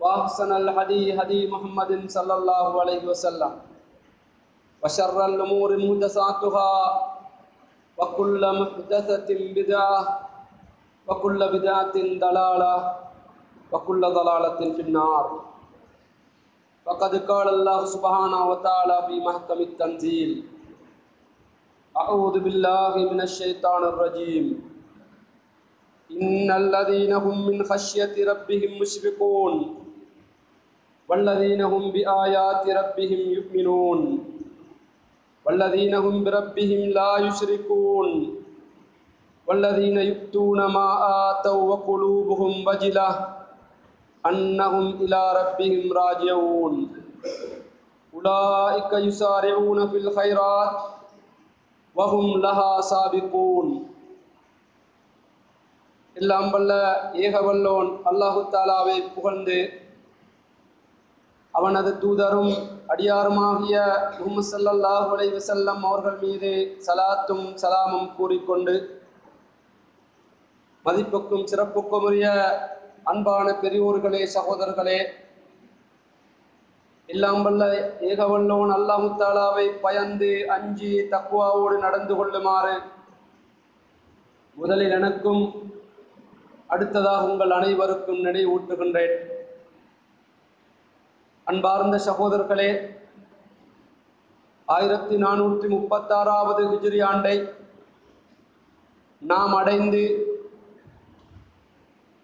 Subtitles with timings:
[0.00, 3.52] وأحسن الهدي هدي محمد صلى الله عليه وسلم.
[4.84, 6.72] وشر الأمور محدثاتها
[7.98, 10.00] وكل محدثة بدعة
[11.08, 12.74] وكل بدعة ضلالة
[13.72, 15.24] وكل ضلالة في النار.
[16.86, 20.30] فقد قال الله سبحانه وتعالى في محكم التنزيل
[21.98, 24.46] أعوذ بالله من الشيطان الرجيم.
[26.10, 29.77] إن الذين هم من خشية ربهم مشفقون.
[31.08, 34.00] والذين هم بآيات ربهم يؤمنون.
[35.46, 38.08] والذين هم بربهم لا يشركون.
[39.46, 40.88] والذين يؤتون ما
[41.30, 43.08] آتوا وقلوبهم وجلة
[44.26, 46.74] أنهم إلى ربهم راجعون.
[48.14, 50.76] أولئك يسارعون في الخيرات
[51.96, 53.88] وهم لها سابقون.
[56.18, 59.87] إلا أن الله يخبرون الله تعالى بفقنده
[61.58, 62.52] அவனது தூதரும்
[62.92, 63.76] அடியாருமாகிய
[64.16, 66.50] முகமது சல்லல்லாஹு அலை வசல்லம் அவர்கள் மீது
[66.86, 68.74] சலாத்தும் சலாமும் கூறிக்கொண்டு
[70.84, 72.26] மதிப்புக்கும் சிறப்புக்கும் உரிய
[73.12, 75.00] அன்பான பெரியோர்களே சகோதரர்களே
[77.08, 77.64] இல்லாமல்ல
[78.08, 82.74] ஏகவல்லோன் அல்லாஹுத்தாலாவை பயந்து அஞ்சி தக்குவாவோடு நடந்து கொள்ளுமாறு
[84.56, 85.42] முதலில் எனக்கும்
[86.70, 89.16] அடுத்ததாக உங்கள் அனைவருக்கும் நினைவூட்டுகின்றேன்.
[91.50, 92.70] அன்பார்ந்த சகோதரர்களே
[94.68, 97.32] ஆயிரத்தி நானூற்றி முப்பத்தாறாவது ஹிஜ்ரி ஆண்டை
[99.22, 100.02] நாம் அடைந்து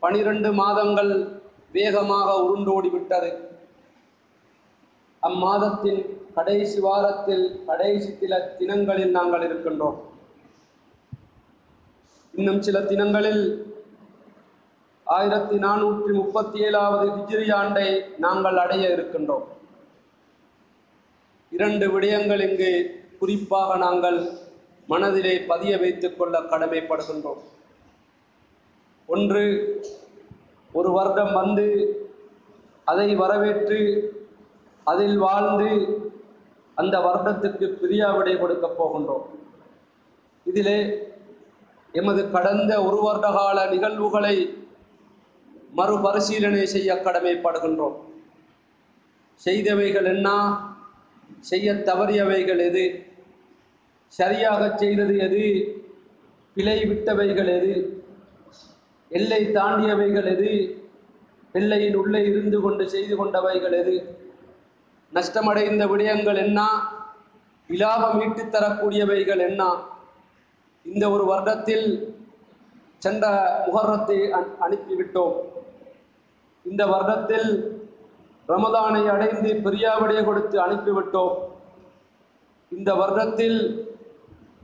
[0.03, 1.13] பனிரெண்டு மாதங்கள்
[1.73, 3.31] வேகமாக உருண்டோடிவிட்டது.
[5.23, 6.03] அம்மாதத்தின்
[6.35, 9.99] கடைசி வாரத்தில் கடைசி சில தினங்களில் நாங்கள் இருக்கின்றோம்.
[12.35, 13.45] இன்னும் சில தினங்களில்
[15.07, 19.43] ஆயிரத்தி நானூற்றி முப்பத்தி ஏழாவது ஹிஜ்ரி ஆண்டை நாங்கள் அடைய இருக்கின்றோம்.
[21.51, 22.71] இரண்டு விடயங்கள் இங்கு
[23.19, 24.29] குறிப்பாக நாங்கள்
[24.87, 27.43] மனதிலே பதிய வைத்துக் கொள்ள கடமைப்படுகின்றோம்.
[29.07, 29.45] ஒன்று
[30.73, 31.69] ஒரு வருடம் வந்து
[32.85, 33.81] அதை வரவேற்று
[34.85, 35.71] அதில் வாழ்ந்து
[36.75, 39.27] அந்த வருடத்துக்கு பிரியாவிடை கொடுக்கப் போகின்றோம்.
[40.45, 40.79] இதிலே
[41.93, 44.59] எமது கடந்த ஒரு வருட கால நிகழ்வுகளை
[45.75, 47.97] மறுபரிசீலனை செய்ய கடமைப்படுகின்றோம்.
[49.35, 50.29] செய்தவைகள் என்ன?
[51.41, 52.85] செய்ய தவறியவைகள் எது?
[54.07, 55.45] சரியாக செய்தது எது?
[56.55, 58.03] பிழை விட்டவைகள் எது?
[59.09, 60.53] எல்லை தாண்டியவைகள் எது?
[61.53, 63.97] எல்லையின் உள்ளே இருந்து கொண்டு செய்து கொண்டவைகள் எது?
[65.13, 66.61] நஷ்டமடைந்த விடயங்கள் என்ன?
[67.69, 69.63] இலாபம் ஈட்டு தரக்கூடியவைகள் என்ன?
[70.87, 71.87] இந்த ஒரு வருடத்தில்
[72.99, 73.27] சென்ற
[73.67, 74.17] முகர்ரத்தை
[74.61, 75.37] அனுப்பிவிட்டோம்.
[76.65, 77.49] இந்த வருடத்தில்
[78.49, 81.35] ரமதானை அடைந்து பிரியாவிடையை கொடுத்து அனுப்பிவிட்டோம்.
[82.73, 83.89] இந்த வருடத்தில்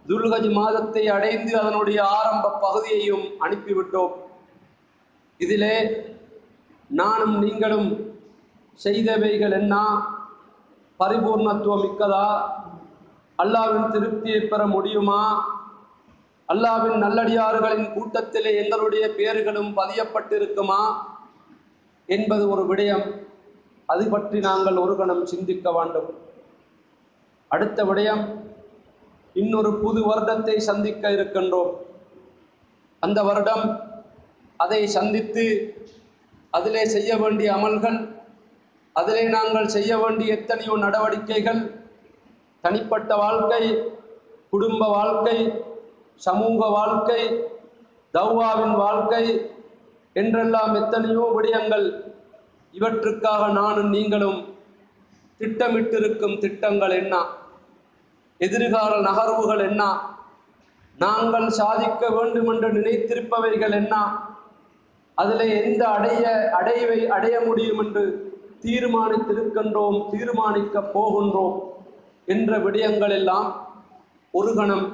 [0.09, 4.13] துல்கஜ் மாதத்தை அடைந்து அதனுடைய ஆரம்ப பகுதியையும் அனுப்பிவிட்டோம்.
[5.37, 5.77] இதிலே
[6.89, 8.17] நானும் நீங்களும்
[8.75, 9.75] செய்தவைகள் என்ன?
[10.99, 12.27] பரிபூர்ணத்துவம் மிக்கதா
[13.39, 15.23] அல்லாவின் திருப்தியை பெற முடியுமா?
[16.49, 21.09] அல்லாவின் நல்லடியார்களின் கூட்டத்திலே எங்களுடைய பெயர்களும் பதியப்பட்டிருக்குமா?
[22.17, 23.07] என்பது ஒரு விடயம்.
[23.89, 26.09] அது பற்றி நாங்கள் ஒரு கணம் சிந்திக்க வேண்டும்.
[27.51, 28.25] அடுத்த விடயம்
[29.37, 31.73] இன்னொரு புது வருடத்தை சந்திக்க இருக்கின்றோம்.
[33.03, 33.65] அந்த வருடம்
[34.65, 35.45] அதை சந்தித்து
[36.57, 37.99] அதிலே செய்ய வேண்டிய அமல்கள்
[38.97, 41.61] அதிலே நாங்கள் செய்ய வேண்டிய எத்தனையோ நடவடிக்கைகள்
[42.65, 43.63] தனிப்பட்ட வாழ்க்கை
[44.53, 45.37] குடும்ப வாழ்க்கை
[46.27, 47.21] சமூக வாழ்க்கை
[48.15, 49.23] தௌவாவின் வாழ்க்கை
[50.17, 51.87] என்றெல்லாம் எத்தனையோ விடயங்கள்
[52.75, 54.41] இவற்றுக்காக நானும் நீங்களும்
[55.41, 57.15] திட்டமிட்டிருக்கும் திட்டங்கள் என்ன?
[58.39, 59.83] எதிர்கால நகர்வுகள் என்ன?
[60.99, 63.95] நாங்கள் சாதிக்க வேண்டும் என்று நினைத்திருப்பவைகள் என்ன?
[65.15, 68.05] அதில் எந்த அடைய அடைவை அடைய முடியும் என்று
[68.65, 71.57] தீர்மானித்திருக்கின்றோம் தீர்மானிக்க போகின்றோம்
[72.25, 73.49] என்ற விடயங்கள் எல்லாம்
[74.35, 74.87] ஒரு கணம்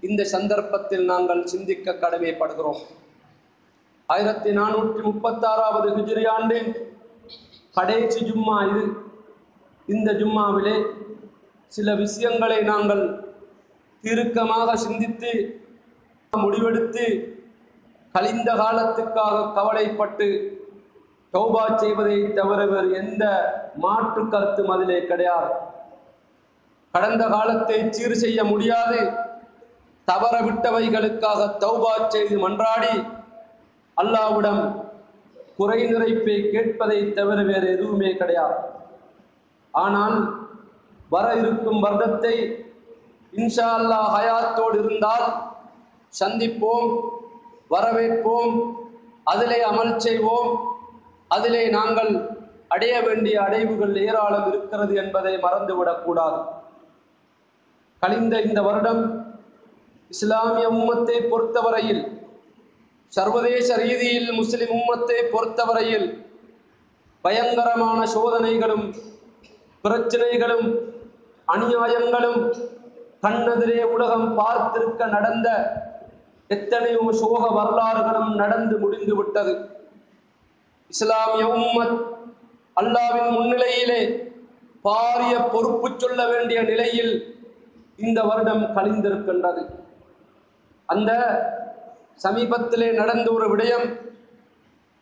[0.00, 2.80] இந்த சந்தர்ப்பத்தில் நாங்கள் சிந்திக்க கடமைப்படுகிறோம்.
[4.14, 6.70] ஆயிரத்தி நானூற்றி முப்பத்தாறாவது ஹிஜிரி ஆண்டின்
[7.76, 8.82] கடைசி ஜும்மா இது.
[9.88, 10.76] இந்த ஜும்மாவிலே
[11.72, 13.04] சில விஷயங்களை நாங்கள்
[14.04, 15.32] தீர்க்கமாக சிந்தித்து
[16.32, 17.04] முடிவெடுத்து
[18.14, 20.28] கழிந்த காலத்துக்காக கவலைப்பட்டு
[21.34, 23.24] தௌபா செய்வதை தவிர வேறு எந்த
[23.84, 25.50] மாற்று கருத்தும் அதிலே கிடையாது.
[26.94, 29.00] கடந்த காலத்தை சீர் செய்ய முடியாது.
[30.08, 32.94] தவற விட்டவைகளுக்காக தௌபா செய்து மன்றாடி
[33.96, 34.62] அல்லாவிடம்
[35.56, 38.56] குறை நிறைப்பை கேட்பதை தவிர வேறு எதுவுமே கிடையாது.
[39.74, 40.16] ஆனால்
[41.10, 42.34] வர இருக்கும் வருடத்தை
[43.32, 45.26] இன்ஷா அல்லாஹ் ஹயாத்தோடு இருந்தால்
[46.12, 46.88] சந்திப்போம்
[47.70, 48.54] வரவேற்போம்
[49.24, 50.50] அதிலே அமல் செய்வோம்
[51.30, 52.10] அதிலே நாங்கள்
[52.68, 56.40] அடைய வேண்டிய அடைவுகள் ஏராளம் இருக்கிறது என்பதை மறந்துவிடக்கூடாது
[58.02, 59.02] கழிந்த இந்த வருடம்
[60.10, 62.02] இஸ்லாமிய உம்மத்தை பொறுத்தவரையில்
[63.14, 66.06] சர்வதேச ரீதியில் முஸ்லிம் உம்மத்தை பொறுத்தவரையில்
[67.24, 68.86] பயங்கரமான சோதனைகளும்
[69.84, 70.66] பிரச்சனைகளும்
[71.48, 72.40] அநியாயங்களும்
[73.24, 75.48] கண்ணெதிரே உலகம் பார்த்திருக்க நடந்த
[76.50, 79.54] எத்தனையோ சோக வரலாறுகளும் நடந்து முடிந்து விட்டது.
[80.90, 81.96] இஸ்லாமிய உம்மத்
[82.80, 84.00] அல்லாவின் முன்னிலையிலே
[84.86, 87.12] பாரிய பொறுப்பு சொல்ல வேண்டிய நிலையில்
[88.06, 89.62] இந்த வருடம் கழிந்திருக்கின்றது.
[90.88, 91.12] அந்த
[92.22, 93.86] சமீபத்திலே நடந்த ஒரு விடயம்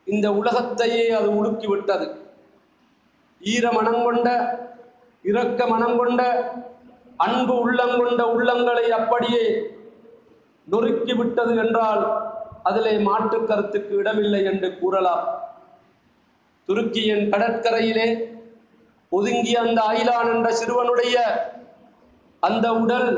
[0.06, 2.06] இந்த உலகத்தையே அது உலுக்கிவிட்டது.
[3.40, 4.28] ஈர மனம் கொண்ட
[5.22, 6.22] இரக்க மனம் கொண்ட
[7.16, 9.44] அன்பு உள்ளங்கொண்ட உள்ளங்களை அப்படியே
[10.68, 12.02] நொறுக்கி விட்டது என்றால்
[12.62, 15.24] அதிலே மாற்று கருத்துக்கு இடமில்லை என்று கூறலாம்.
[16.68, 18.08] துருக்கியின் கடற்கரையிலே
[19.12, 21.16] ஒதுங்கிய அந்த ஐலான் என்ற சிறுவனுடைய
[22.42, 23.10] அந்த உடல்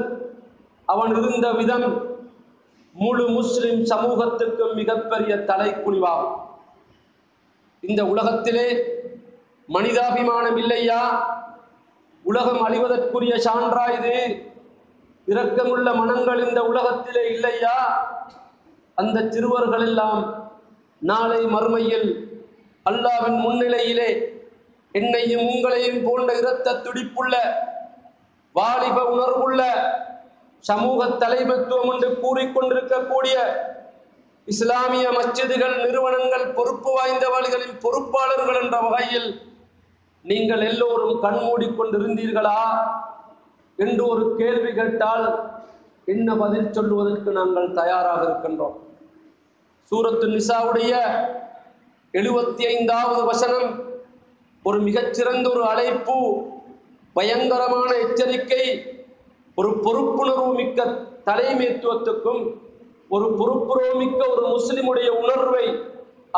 [0.89, 1.87] அவன் இருந்த விதம்
[2.95, 6.37] முழு முஸ்லிம் சமூகத்துக்கும் மிகப்பெரிய தலைக்குனிவாகும்.
[7.81, 8.67] இந்த உலகத்திலே
[9.69, 11.01] மனிதாபிமானம் இல்லையா?
[12.25, 14.15] உலகம் அழிவதற்குரிய சான்றா இது?
[15.27, 17.77] இரக்கமுள்ள மனங்கள் இந்த உலகத்திலே இல்லையா?
[18.95, 20.53] அந்த சிறுவர்கள் எல்லாம்
[20.99, 22.09] நாளை மறுமையில்
[22.91, 24.11] அல்லாவின் முன்னிலையிலே
[24.93, 27.35] என்னையும் உங்களையும் போன்ற இரத்த துடிப்புள்ள
[28.53, 29.63] வாலிப உணர்வுள்ள
[30.69, 33.37] சமூக தலைமைத்துவம் என்று கூறிக்கொண்டிருக்கக்கூடிய
[34.45, 39.29] இஸ்லாமிய மஸ்ஜிதுகள் நிறுவனங்கள் பொறுப்பு வாய்ந்தவர்களின் பொறுப்பாளர்கள் என்ற வகையில்
[40.25, 42.61] நீங்கள் எல்லோரும் கண்மூடிக்கொண்டிருந்தீர்களா
[43.79, 45.27] என்று ஒரு கேள்வி கேட்டால்
[46.05, 48.77] என்ன பதில் சொல்லுவதற்கு நாங்கள் தயாராக இருக்கின்றோம்.
[49.93, 50.93] சூரத்து நிசாவுடைய
[52.15, 53.71] எழுபத்தி ஐந்தாவது வசனம்
[54.63, 56.17] ஒரு மிகச்சிறந்த ஒரு அழைப்பு
[57.13, 58.65] பயங்கரமான எச்சரிக்கை
[59.59, 60.85] ஒரு பொறுப்புணர்வு மிக்க
[61.27, 62.43] தலைமைத்துவத்துக்கும்
[63.15, 65.67] ஒரு பொறுப்புணர்வு மிக்க ஒரு முஸ்லிமுடைய உணர்வை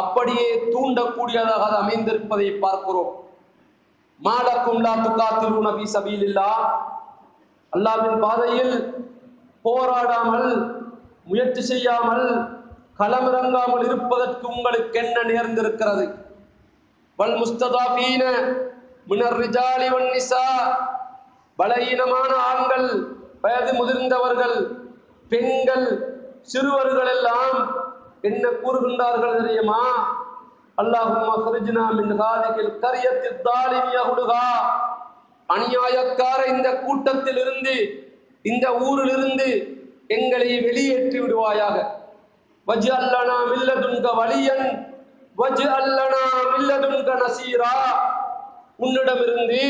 [0.00, 3.12] அப்படியே தூண்டக்கூடியதாக அது அமைந்திருப்பதை பார்க்கிறோம்.
[4.20, 6.50] மாலக்கும் லா துகாத்திலூன ஃபீ சபீலில்லா.
[7.73, 8.75] அல்லாவின் பாதையில்
[9.66, 10.49] போராடாமல்
[11.30, 12.26] முயற்சி செய்யாமல்
[13.00, 16.04] களமிறங்காமல் இருப்பதற்கு உங்களுக்கு என்ன நேர்ந்திருக்கிறது?
[17.18, 18.23] வல் முஸ்ததாபீன
[19.11, 20.44] மினர் ரிஜாலி வன் நிசா.
[21.58, 22.88] பலகீனமான ஆண்கள்
[23.44, 24.56] வயது முதிர்ந்தவர்கள்
[25.30, 25.86] பெண்கள்
[26.52, 27.58] சிறுவர்கள் எல்லாம்
[28.28, 29.82] என்ன கூறுகின்றார்கள் தெரியுமா?
[30.82, 34.44] அல்லாஹும் அஹ்ரிஜ்னா மின் ஹாதிகில் கரியத்தில் தாலிம் யஹுலுகா
[35.48, 37.76] அநியாயக்கார இந்த கூட்டத்தில் இருந்து
[38.50, 39.48] இந்த ஊரில் இருந்து
[40.16, 41.76] எங்களை வெளியேற்றி விடுவாயாக.
[42.66, 44.66] வஜ் அல்லனா மில்லதுன்க வலியன்
[45.40, 47.75] வஜ் அல்லனா மில்லதுன்க நசீரா.
[48.84, 49.62] உன்னிடமிருந்து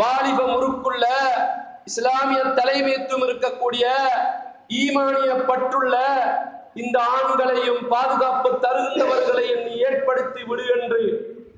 [0.00, 1.04] வாலிப முறுக்குள்ள
[1.84, 3.84] இஸ்லாமிய தலைமைத்துவம் இருக்கக்கூடிய
[4.68, 5.94] ஈமானிய பற்றுள்ள
[6.74, 11.02] இந்த ஆண்களையும் பாதுகாப்பு தருகின்றவர்களையும் ஏற்படுத்தி விடு என்று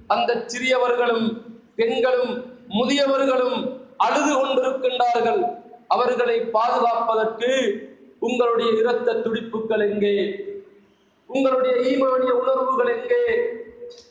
[0.06, 1.26] அந்த சிறியவர்களும்
[1.76, 2.32] பெண்களும்
[2.68, 3.58] முதியவர்களும்
[3.96, 5.42] அழுது கொண்டிருக்கின்றார்கள்.
[5.88, 7.50] அவர்களை பாதுகாப்பதற்கு
[8.18, 10.16] உங்களுடைய இரத்த துடிப்புகள் எங்கே?
[11.30, 13.24] உங்களுடைய ஈமானிய உணர்வுகள் எங்கே?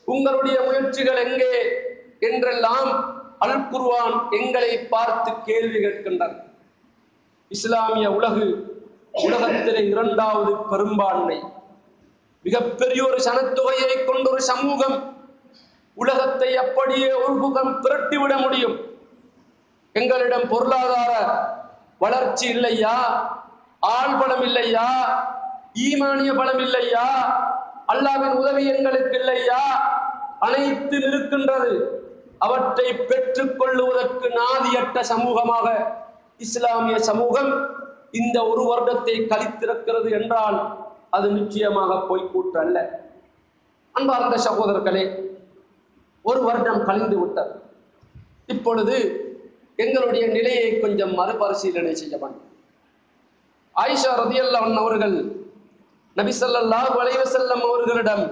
[0.05, 1.53] உங்களுடைய முயற்சிகள் எங்கே?
[2.19, 2.89] என்றெல்லாம்
[3.41, 6.33] அல் குர்வான் எங்களை பார்த்து கேள்வி கேட்கின்றன
[7.47, 8.47] இஸ்லாமிய உலகு
[9.11, 11.43] உலகத்திலே இரண்டாவது பெரும்பான்மை.
[12.43, 15.25] மிகப்பெரிய ஒரு சனத்தொகையை கொண்ட ஒரு சமூகம்
[15.93, 18.77] உலகத்தை அப்படியே ஒரு புகம் திரட்டிவிட முடியும்.
[19.93, 21.11] எங்களிடம் பொருளாதார
[21.99, 22.95] வளர்ச்சி இல்லையா?
[23.79, 24.87] ஆள் பலம் இல்லையா?
[25.73, 27.07] ஈமானிய பலம் இல்லையா?
[27.93, 29.61] அல்லாவின் உதவி எங்களுக்கு இல்லையா?
[30.39, 31.99] அனைத்து நிற்கின்றது
[32.45, 35.67] அவற்றை பெற்றுக் கொள்ளுவதற்கு நாதியற்ற சமூகமாக
[36.45, 37.51] இஸ்லாமிய சமூகம்
[38.19, 40.57] இந்த ஒரு வருடத்தை கழித்திருக்கிறது என்றால்
[41.15, 42.77] அது நிச்சயமாக பொய்க்கூற்று அல்ல.
[43.95, 45.03] அன்பார்ந்த சகோதரர்களே
[46.25, 47.53] ஒரு வருடம் கழிந்து விட்டது.
[48.53, 48.95] இப்பொழுது
[49.83, 52.47] எங்களுடைய நிலையை கொஞ்சம் மறுபரிசீலனை செய்ய வேண்டும்.
[53.75, 55.15] ஆயிஷா ரதியல்லவன் அவர்கள்
[56.15, 58.25] நபி ஸல்லல்லாஹு செல்லம் அவர்களிடம்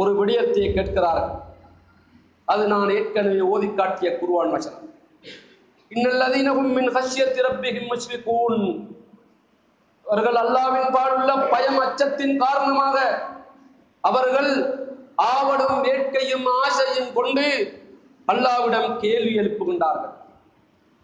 [0.00, 1.32] ஒரு விடயத்தை கேட்கிறார்கள்.
[2.52, 4.88] அது நான் ஏற்கனவே ஓதி காட்டிய குருவான் வசனம்.
[5.90, 8.60] இன்னல்லதீனகும் மின் ஹஷ்யத்தி ரப்பிஹிம் முஷ்ரிகூன்.
[10.06, 12.96] அவர்கள் அல்லாவின் பாடுள்ள பயம் அச்சத்தின் காரணமாக
[14.00, 14.50] அவர்கள்
[15.32, 17.46] ஆவடும் வேட்கையும் ஆசையும் கொண்டு
[18.32, 20.14] அல்லாவிடம் கேள்வி எழுப்புகின்றார்கள்.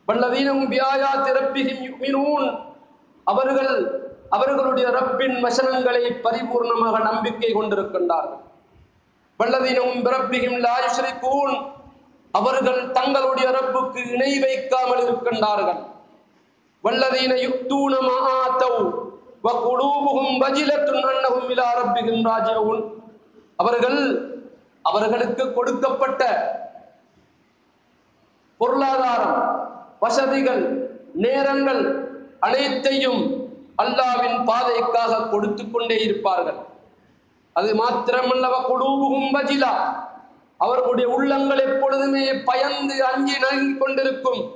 [0.09, 2.47] வல்லதீனம் வியாயா திரப்பிகிம் யுமினூன்.
[3.33, 3.75] அவர்கள்
[4.37, 8.43] அவர்களுடைய ரப்பின் வசனங்களை பரிபூர்ணமாக நம்பிக்கை கொண்டிருக்கின்றார்கள்.
[9.41, 11.55] வல்லதீனமும் பிறப்பிகும் லாயுஸ்ரிகூன்
[12.39, 15.81] அவர்கள் தங்களுடைய ரப்புக்கு இணை வைக்காமல் இருக்கின்றார்கள்.
[16.85, 18.75] வல்லதீன யுக்தூன மஆத்தௌ
[19.47, 22.83] வகுலூபுகும் வஜிலத்துன் அன்னகும் இலா ரப்பிஹிம் ராஜிஊன்.
[23.63, 23.99] அவர்கள்
[24.91, 26.23] அவர்களுக்கு கொடுக்கப்பட்ட
[28.61, 29.39] பொருளாதாரம்
[30.05, 30.63] வசதிகள்
[31.25, 31.83] நேரங்கள்
[32.47, 33.23] அனைத்தையும்
[33.83, 36.59] அல்லாவின் பாதைக்காக கொடுத்து கொண்டே இருப்பார்கள்.
[37.53, 39.95] அது மாத்திரமல்லவ குடூபுகும் வஜிலா.
[40.57, 44.55] அவர்களுடைய உள்ளங்கள் எப்பொழுதுமே பயந்து அஞ்சி நகங்கிக் கொண்டிருக்கும்.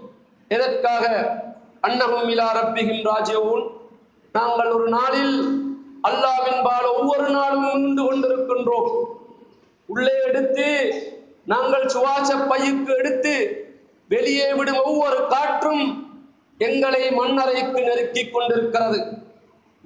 [0.49, 1.35] எதற்காக?
[1.83, 3.71] அன்னகம் இலா ரப்பிகிம் ராஜியூன்
[4.33, 5.63] நாங்கள் ஒரு நாளில்
[6.09, 9.05] அல்லாவின் பால ஒவ்வொரு நாளும் உண்டு கொண்டிருக்கின்றோம்.
[9.87, 10.67] உள்ளே எடுத்து
[11.45, 13.65] நாங்கள் சுவாச பையுக்கு எடுத்து
[14.09, 16.13] வெளியே விடும் ஒவ்வொரு காற்றும்
[16.59, 19.13] எங்களை மண்ணறைக்கு நெருக்கிக் கொண்டிருக்கிறது.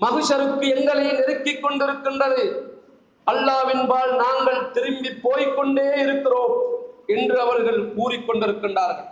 [0.00, 2.67] மகுஷருக்கு எங்களை நெருக்கிக் கொண்டிருக்கின்றது.
[3.30, 6.54] அல்லாவின்பால் நாங்கள் திரும்பி போய்க்கொண்டே இருக்கிறோம்
[7.06, 9.08] என்று அவர்கள் கூறிக்கொண்டிருக்கின்றார்கள்.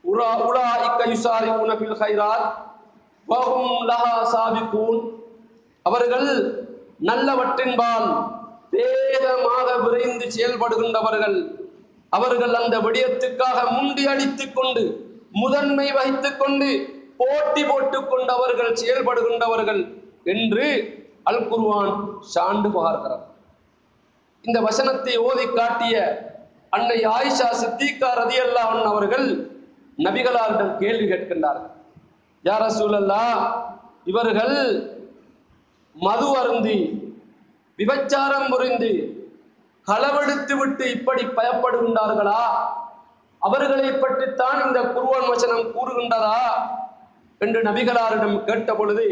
[0.00, 2.48] உலா உலாஇக்க யுசாரிஊன ஃபில் கைராத்
[3.28, 4.98] வஹும் லஹா சாபிகூன்.
[5.82, 6.28] அவர்கள்
[7.02, 8.08] நல்லவற்றின்பால்
[8.70, 11.38] வேகமாக விரைந்து செயல்படுகின்றவர்கள்.
[12.08, 14.82] அவர்கள் அந்த விடயத்துக்காக முண்டி அடித்துக் கொண்டு
[15.32, 16.68] முதன்மை வகித்துக் கொண்டு
[17.16, 19.82] போட்டி போட்டுக் கொண்டவர்கள் செயல்படுகின்றவர்கள்
[20.24, 20.66] என்று
[21.26, 21.92] அல் குர்வான்
[22.28, 23.24] சான்று பகார்கிறார்
[24.44, 25.94] இந்த வசனத்தை ஓதி காட்டிய
[26.72, 29.26] அன்னை ஆயிஷா சித்திகா ரதியல்லாஹன் அவர்கள்
[29.98, 31.72] நபிகளாரிடம் கேள்வி கேட்கின்றார்கள்
[32.44, 33.24] யார சூழல்லா
[34.04, 34.56] இவர்கள்
[35.94, 36.78] மது அருந்தி
[37.78, 38.90] விபச்சாரம் புரிந்து
[39.86, 42.40] களவெடுத்து விட்டு இப்படி பயப்படுகின்றார்களா?
[43.42, 46.38] அவர்களை பற்றித்தான் இந்த குருவான் வசனம் கூறுகின்றதா?
[47.40, 49.06] என்று நபிகளாரிடம் கேட்ட பொழுது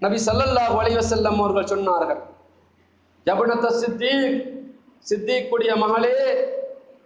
[0.00, 2.20] நபி சல்லல்லா அலைஹி செல்லம் அவர்கள் சொன்னார்கள்
[3.26, 4.38] ஜபனத்த சித்தீக்
[5.06, 6.14] சித்திக்குடைய மகளே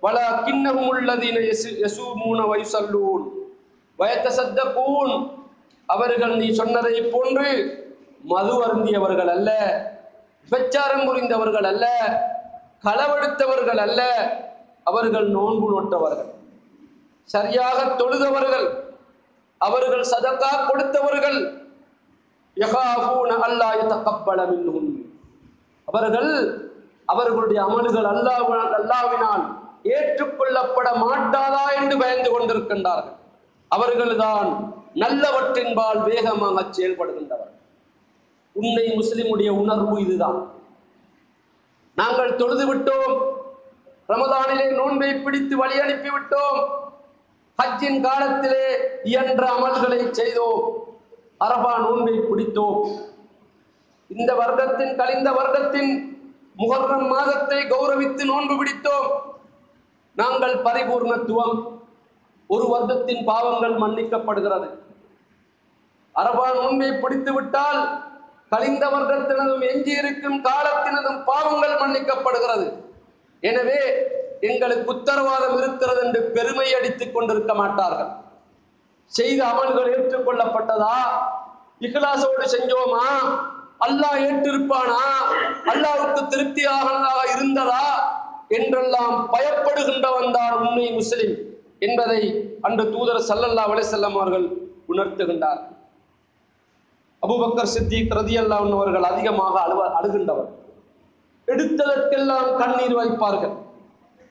[0.00, 0.18] வல
[2.18, 3.24] மூன வயசல்லூன்
[3.98, 5.14] வயத்த சத்த வயத்தசத்தகூன்
[5.88, 7.48] அவர்கள் நீ சொன்னதை போன்று
[8.24, 9.50] மது அருந்தியவர்கள் அல்ல
[10.48, 11.86] விபச்சாரம் புரிந்தவர்கள் அல்ல
[12.84, 14.00] களவெடுத்தவர்கள் அல்ல
[14.84, 16.30] அவர்கள் நோன்பு நோட்டவர்கள்.
[17.28, 18.66] சரியாக தொழுதவர்கள்
[19.60, 21.38] அவர்கள் சதக்கா கொடுத்தவர்கள்
[25.84, 26.30] அவர்கள்
[27.06, 29.44] அவர்களுடைய அமல்கள் அல்லாஹ் அல்லாவினால்
[29.82, 33.16] ஏற்றுக்கொள்ளப்பட மாட்டாதா என்று பயந்து கொண்டிருக்கின்றார்கள்.
[33.68, 34.48] அவர்கள்தான்
[34.94, 37.52] நல்லவற்றின்பால் வேகமாக செயல்படுகின்றவர்
[38.52, 40.50] உன்னை முஸ்லிமுடைய உணர்வு இதுதான்.
[41.94, 43.16] நாங்கள் தொழுது விட்டோம்.
[44.08, 46.68] ரமதானிலே நோன்பை பிடித்து வழி அனுப்பிவிட்டோம்.
[47.62, 48.66] ஹஜ்ஜின் காலத்திலே
[49.04, 50.62] இயன்ற அமல்களை செய்தோம்.
[51.44, 52.78] அரபா நோன்பை பிடித்தோம்.
[54.10, 55.92] இந்த வருடத்தின் கழிந்த வருடத்தின்
[56.58, 59.08] முகர்ணம் மாதத்தை கௌரவித்து நோன்பு பிடித்தோம்.
[60.14, 61.54] நாங்கள் பரிபூர்ணத்துவம்.
[62.46, 64.68] ஒரு வருடத்தின் பாவங்கள் மன்னிக்கப்படுகிறது.
[66.14, 67.80] அரபா நோன்பை பிடித்து விட்டால்
[68.48, 72.66] கழிந்த வருடத்தினதும் எஞ்சியிருக்கும் காலத்தினதும் பாவங்கள் மன்னிக்கப்படுகிறது.
[73.40, 73.80] எனவே
[74.40, 78.12] எங்களுக்கு உத்தரவாதம் இருக்கிறது என்று பெருமை அடித்துக் கொண்டிருக்க மாட்டார்கள்.
[79.06, 80.96] செய்த அமல்கள் ஏற்றுக்கொள்ளப்பட்டதா?
[81.80, 83.04] இஹ்லாசோடு செஞ்சோமா?
[83.86, 85.04] அல்லாஹ் ஏற்றிருப்பானா?
[85.72, 86.88] அல்லாவுக்கு திருப்தியாக
[87.34, 87.86] இருந்ததா?
[88.48, 91.34] என்றெல்லாம் பயப்படுகின்றவன் தான் உண்மை முஸ்லிம்
[91.78, 92.20] என்பதை
[92.60, 94.46] அன்று தூதர் சல்லல்லா அலைஹிஸ்ஸலாம் அவர்கள்
[94.88, 95.62] உணர்த்துகின்றார்.
[97.22, 100.50] அபுபக்கர் சித்திக் ரதியல்லாஹு அவர்கள் அதிகமாக அழுவ அழுகின்றவர்.
[101.48, 103.54] எடுத்ததற்கெல்லாம் கண்ணீர் வைப்பார்கள்.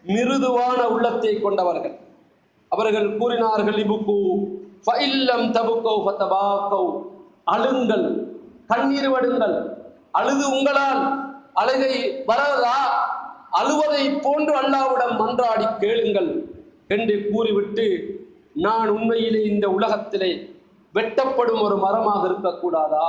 [0.06, 1.96] மிருதுவான உள்ளத்தை கொண்டவர்கள்.
[2.72, 4.18] அவர்கள் கூறினார்கள் இபுக்கு
[4.86, 6.82] ஃபைல்லம் தபுக்கோ ஃபத்தபாக்கோ
[7.54, 8.08] அழுங்கள்
[8.72, 9.56] கண்ணீர் வடுங்கள்.
[10.12, 11.04] அழுது உங்களால்
[11.62, 11.94] அழுகை
[12.30, 12.78] வரதா?
[13.60, 16.32] அழுவதை போன்று அல்லாவிடம் மன்றாடி கேளுங்கள்
[16.88, 17.86] என்று கூறிவிட்டு
[18.54, 20.32] நான் உண்மையிலே இந்த உலகத்திலே
[20.94, 23.08] வெட்டப்படும் ஒரு மரமாக இருக்கக்கூடாதா?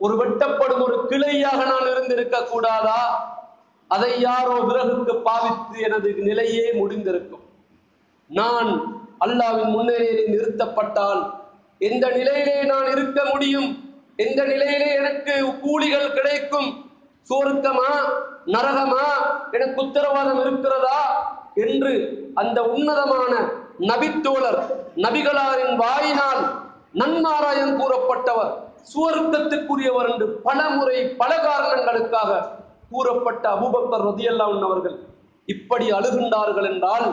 [0.00, 3.00] ஒரு வெட்டப்படும் ஒரு கிளையாக நான் இருந்திருக்க கூடாதா
[3.90, 7.44] அதை யாரோ விறகுக்கு பாவித்து எனது நிலையே முடிந்திருக்கும்.
[8.30, 8.70] நான்
[9.18, 11.22] அல்லாவின் முன்னிலையில் நிறுத்தப்பட்டால்
[11.78, 13.68] எந்த நிலையிலே நான் இருக்க முடியும்?
[14.16, 16.68] எந்த நிலையிலே எனக்கு கூலிகள் கிடைக்கும்?
[17.30, 17.90] சுவர்க்கமா?
[18.46, 19.04] நரகமா?
[19.50, 20.98] எனக்கு உத்தரவாதம் இருக்கிறதா?
[21.54, 21.92] என்று
[22.34, 23.32] அந்த உன்னதமான
[23.80, 24.60] நபித்தோழர்
[24.96, 26.42] நபிகளாரின் வாயினால்
[26.92, 28.52] நன்மாராயம் கூறப்பட்டவர்
[28.94, 32.30] சுவர்க்கத்துக்குரியவர் என்று பல முறை பல காரணங்களுக்காக
[32.90, 34.96] கூறப்பட்ட அபூபக்கர் ரதியல்லா அவர்கள்
[35.44, 37.06] இப்படி அழுகின்றார்கள் என்றால்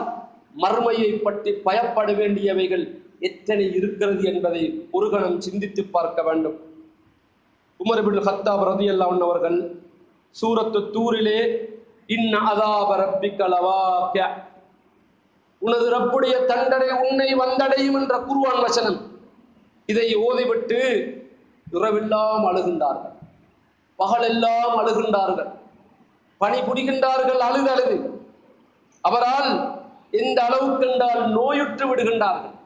[0.56, 6.60] மர்மையை பற்றி பயப்பட வேண்டியவைகள் எத்தனை இருக்கிறது என்பதை ஒரு கணம் சிந்தித்து பார்க்க வேண்டும்.
[7.84, 9.84] உமர் பின் ஹத்தாப் ரதியல்லாஹு அவர்கள்
[10.30, 11.68] சூரத்து தூரிலே
[12.06, 14.30] இன்ன அதாப ரப்பிக்க
[15.58, 19.00] உனது ரப்புடைய தண்டனை உன்னை வந்தடையும் என்ற குருவான் வசனம்
[19.86, 20.80] இதை ஓதிவிட்டு
[21.72, 23.14] இரவெல்லாம் அழுகின்றார்கள்.
[23.96, 25.50] பகலெல்லாம் அழுகின்றார்கள்.
[26.38, 28.24] பணி புரிகின்றார்கள் அழுது அழுது.
[29.00, 29.80] அவரால்
[30.12, 32.56] எந்த அளவுக்கு என்றால் நோயுற்று விடுகின்றார்கள்?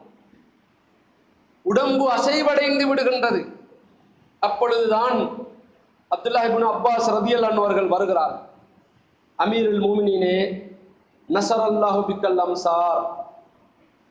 [1.61, 3.41] உடம்பு அசைவடைந்து விடுகின்றது.
[4.39, 5.17] அப்பொழுதுதான்
[6.11, 8.35] அப்துல்லாஹிபின் அப்பாஸ் ரதியல் அவர்கள் வருகிறார்.
[9.39, 10.37] அமீருல் மூமினினே
[11.29, 13.01] நசர் அல்லாஹு பிக்கல் அம்சார்.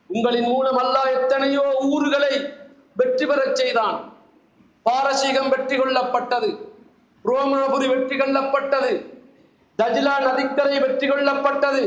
[0.06, 2.32] உங்களின் மூலம் அல்லாஹ் எத்தனையோ ஊர்களை
[2.94, 3.96] வெற்றி பெறச் செய்தான்.
[4.82, 6.50] பாரசீகம் வெற்றி கொள்ளப்பட்டது.
[7.24, 8.92] ரோமாபுரி வெற்றி கொள்ளப்பட்டது.
[9.78, 11.82] தஜிலா நதிக்கரை வெற்றி கொள்ளப்பட்டது.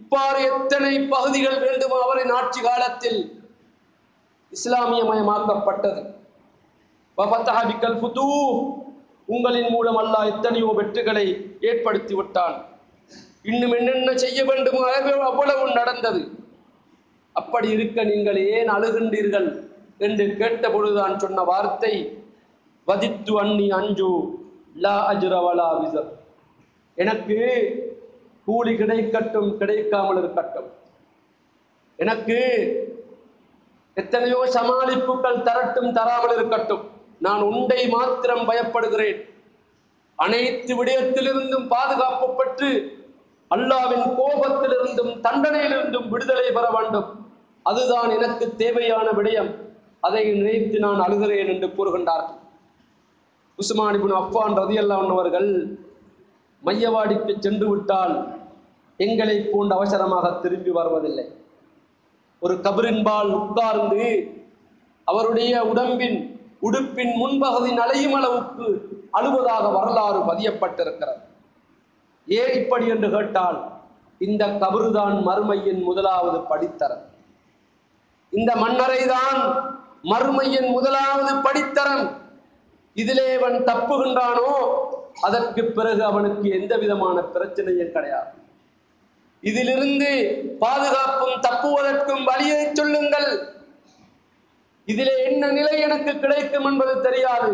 [0.00, 3.40] இவ்வாறு எத்தனை பகுதிகள் வேண்டும் அவரின் ஆட்சி காலத்தில்
[4.50, 6.14] இஸ்லாமியமயமாக்கப்பட்டது.
[9.26, 12.64] உங்களின் மூலம் அல்லாஹ் எத்தனையோ வெற்றிகளை ஏற்படுத்தி விட்டான்.
[13.42, 16.30] இன்னும் என்னென்ன செய்ய வேண்டும் அவ்வளவு- நடந்தது.
[17.32, 22.22] அப்படி இருக்க நீங்கள் ஏன் அழுகின்றீர்கள் என்று கேட்ட பொழுதுதான் சொன்ன வார்த்தை
[22.84, 24.38] வதித்து அன்னி அஞ்சு
[24.74, 26.08] லா அஜ்ரவலா விசர்.
[26.94, 27.74] எனக்கு
[28.46, 30.68] கூலி கிடைக்கட்டும் கிடைக்காமல் இருக்கட்டும்.
[31.98, 32.38] எனக்கு
[33.96, 36.84] எத்தனையோ சமாளிப்புகள் தரட்டும் தராமல் இருக்கட்டும்.
[37.18, 39.20] நான் உண்டை மாத்திரம் பயப்படுகிறேன்.
[40.18, 42.70] அனைத்து விடயத்திலிருந்தும் பாதுகாப்பு பெற்று
[43.50, 47.08] அல்லாவின் கோபத்திலிருந்தும் தண்டனையிலிருந்தும் விடுதலை பெற வேண்டும்.
[47.66, 49.50] அதுதான் எனக்கு தேவையான விடயம்.
[50.06, 52.26] அதை நினைத்து நான் அழுகிறேன் என்று கூறுகின்றார்
[53.58, 55.50] உஸ்மானிபின் இப்னு அஃபான் ரதியல்லாஹு அவர்கள்
[56.62, 58.14] மையவாடிக்கு சென்று விட்டால்
[58.96, 61.26] எங்களை போன்ற அவசரமாக திரும்பி வருவதில்லை.
[62.42, 64.04] ஒரு கபரின்பால் உட்கார்ந்து
[65.04, 66.18] அவருடைய உடம்பின்
[66.66, 68.66] உடுப்பின் முன்பகுதி நலையும் அளவுக்கு
[69.10, 71.20] அழுவதாக வரலாறு பதியப்பட்டிருக்கிறது.
[72.28, 73.58] ஏன் இப்படி என்று கேட்டால்
[74.18, 77.04] இந்த கபருதான் மறுமையின் முதலாவது படித்தரம்.
[78.32, 79.40] இந்த மன்னரைதான்
[80.12, 82.06] மறுமையின் முதலாவது படித்தரம்.
[82.94, 84.50] இதிலே அவன் தப்புகின்றானோ
[85.20, 88.32] அதற்கு பிறகு அவனுக்கு எந்த விதமான பிரச்சனையும் கிடையாது.
[89.48, 90.10] இதிலிருந்து
[90.60, 93.30] பாதுகாப்பும் தப்புவதற்கும் வழியை சொல்லுங்கள்.
[94.84, 97.50] இதிலே என்ன நிலை எனக்கு கிடைக்கும் என்பது தெரியாது.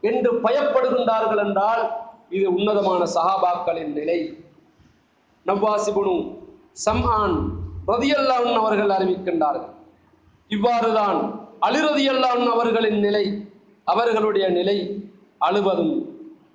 [0.00, 1.82] என்று பயப்படுகின்றார்கள் என்றால்
[2.28, 4.18] இது உன்னதமான சஹாபாக்களின் நிலை.
[5.46, 6.16] நவ்வாசிபுனு
[6.86, 7.36] சம்ஆன்
[7.86, 9.72] ரதியல்லான் அவர்கள் அறிவிக்கின்றார்கள்.
[10.50, 11.18] இவ்வாறுதான்
[11.66, 13.24] அழுரதியல்லான் அவர்களின் நிலை
[13.84, 14.76] அவர்களுடைய நிலை
[15.38, 15.94] அழுவதும்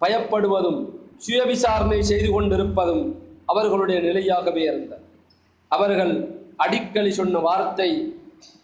[0.02, 0.80] பயப்படுவதும்
[1.26, 3.04] சுயவிசாரணை செய்து கொண்டிருப்பதும்
[3.52, 5.06] அவர்களுடைய நிலையாகவே இருந்தது
[5.72, 6.14] அவர்கள்
[6.64, 7.90] அடிக்கடி சொன்ன வார்த்தை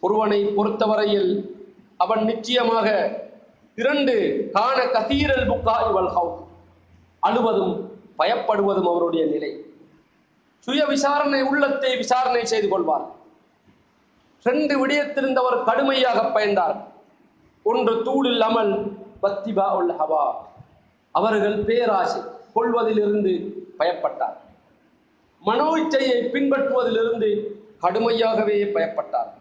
[0.06, 1.32] ஒருவனை பொறுத்தவரையில்
[2.04, 2.88] அவன் நிச்சயமாக
[3.82, 4.16] இரண்டு
[4.54, 6.34] காண கதீரல் புக்காய் வல்ஹவ்
[7.28, 7.74] அழுவதும்
[8.20, 9.52] பயப்படுவதும் அவருடைய நிலை.
[10.68, 13.06] சுய விசாரணை உள்ளத்தை விசாரணை செய்து கொள்வார்.
[14.46, 16.78] ரெண்டு விடயத்திலிருந்து அவர் கடுமையாக பயந்தார்.
[17.64, 18.74] ஒன்று தூளில் அமல்
[19.24, 20.26] பத்திபா உல் ஹவா.
[21.16, 22.22] அவர்கள் பேராசை
[22.56, 23.34] கொள்வதிலிருந்து
[23.80, 24.38] பயப்பட்டார்.
[25.44, 27.30] மனோ இச்சையை பின்பற்றுவதிலிருந்து
[27.82, 29.32] கடுமையாகவே பயப்பட்டார்.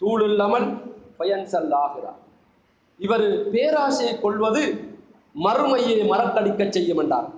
[0.00, 0.66] தூளில்லாமல்
[1.16, 2.20] பயன் செல்லாகிறார்
[2.96, 4.62] இவர் பேராசையை கொள்வது
[5.34, 7.28] மறுமையை மறக்கடிக்க செய்யும் என்றார்.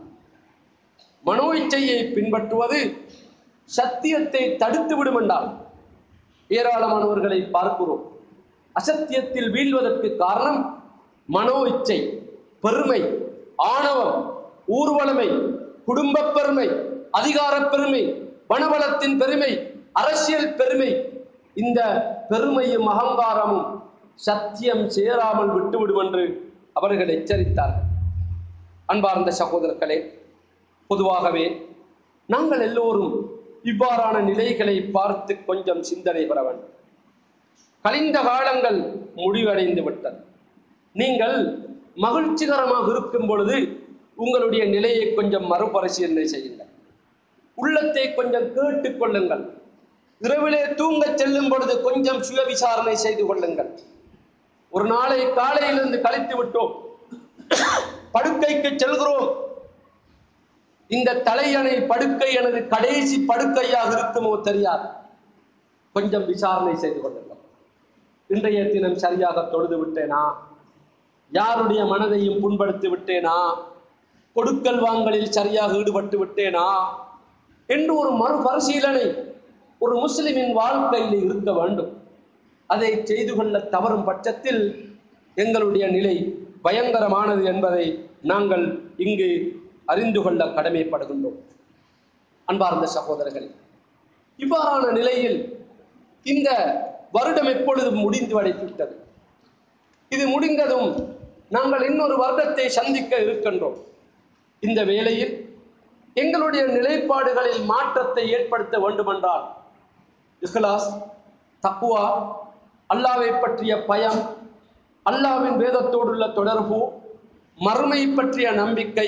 [1.25, 3.07] மனோ இச்சையை பின்பற்றுவது
[3.65, 5.49] சத்தியத்தை தடுத்து விடும் என்றார்.
[6.49, 8.13] ஏராளமானவர்களை பார்க்கிறோம்.
[8.77, 10.83] அசத்தியத்தில் வீழ்வதற்கு காரணம்
[11.27, 11.99] மனோ இச்சை
[12.61, 13.01] பெருமை
[13.57, 14.17] ஆணவம்
[14.69, 15.29] ஊர்வலமை
[15.85, 16.67] குடும்பப் பெருமை
[17.11, 18.03] அதிகாரப் பெருமை
[18.49, 19.51] பணபலத்தின் பெருமை
[19.93, 20.91] அரசியல் பெருமை
[21.55, 21.81] இந்த
[22.29, 23.67] பெருமையும் அகங்காரமும்
[24.15, 26.25] சத்தியம் சேராமல் விட்டுவிடும் என்று
[26.73, 27.89] அவர்கள் எச்சரித்தார்கள்.
[28.87, 29.99] அன்பார்ந்த சகோதரர்களே
[30.91, 31.45] பொதுவாகவே
[32.29, 33.13] நாங்கள் எல்லோரும்
[33.65, 36.73] இவ்வாறான நிலைகளை பார்த்து கொஞ்சம் சிந்தனை பெற வேண்டும்.
[37.85, 38.79] கழிந்த காலங்கள்
[39.15, 40.19] முடிவடைந்து விட்டது.
[40.95, 41.39] நீங்கள்
[41.97, 43.57] மகிழ்ச்சிகரமாக இருக்கும் பொழுது
[44.17, 46.70] உங்களுடைய நிலையை கொஞ்சம் மறுபரிசீலனை செய்யுங்கள்.
[47.55, 49.63] உள்ளத்தை கொஞ்சம் கேட்டுக் கொள்ளுங்கள்.
[50.19, 53.81] இரவிலே தூங்கச் செல்லும் பொழுது கொஞ்சம் சுய விசாரணை செய்து கொள்ளுங்கள்.
[54.71, 56.73] ஒரு நாளை காலையிலிருந்து கழித்து விட்டோம்.
[58.13, 59.49] படுக்கைக்கு செல்கிறோம்.
[60.87, 64.89] இந்த தலையணை படுக்கை எனது கடைசி படுக்கையாக இருக்குமோ தெரியாது.
[65.93, 67.39] கொஞ்சம் விசாரணை செய்து கொள்ளுங்கள்.
[68.27, 70.33] இன்றைய தினம் சரியாக தொழுது விட்டேனா?
[71.31, 73.55] யாருடைய மனதையும் புண்படுத்தி விட்டேனா?
[74.33, 76.67] கொடுக்கல் வாங்கலில் சரியாக ஈடுபட்டு விட்டேனா?
[77.75, 79.07] என்று ஒரு மறுபரிசீலனை
[79.79, 81.91] ஒரு முஸ்லிமின் வாழ்க்கையில் இருக்க வேண்டும்.
[82.67, 84.63] அதை செய்து கொள்ள தவறும் பட்சத்தில்
[85.37, 86.15] எங்களுடைய நிலை
[86.65, 87.87] பயங்கரமானது என்பதை
[88.23, 88.65] நாங்கள்
[89.05, 89.29] இங்கு
[89.93, 91.39] அறிந்து கொள்ள கடமைப்படுகின்றோம்.
[92.49, 93.49] அன்பார்ந்த சகோதரர்கள்
[94.39, 95.39] இவ்வாறான நிலையில்
[96.27, 96.49] இந்த
[97.17, 98.95] வருடம் எப்பொழுது முடிந்து அடைத்துவிட்டது
[100.09, 100.89] இது முடிந்ததும்
[101.57, 103.79] நாங்கள் இன்னொரு வருடத்தை சந்திக்க இருக்கின்றோம்.
[104.63, 105.33] இந்த வேளையில்
[106.17, 109.45] எங்களுடைய நிலைப்பாடுகளில் மாற்றத்தை ஏற்படுத்த வேண்டுமென்றால்
[110.43, 110.89] இஹ்லாஸ்
[111.65, 112.05] தக்குவா
[112.91, 114.21] அல்லாவை பற்றிய பயம்
[115.07, 116.79] அல்லாவின் வேதத்தோடுள்ள தொடர்பு
[117.59, 119.07] மறுமை பற்றிய நம்பிக்கை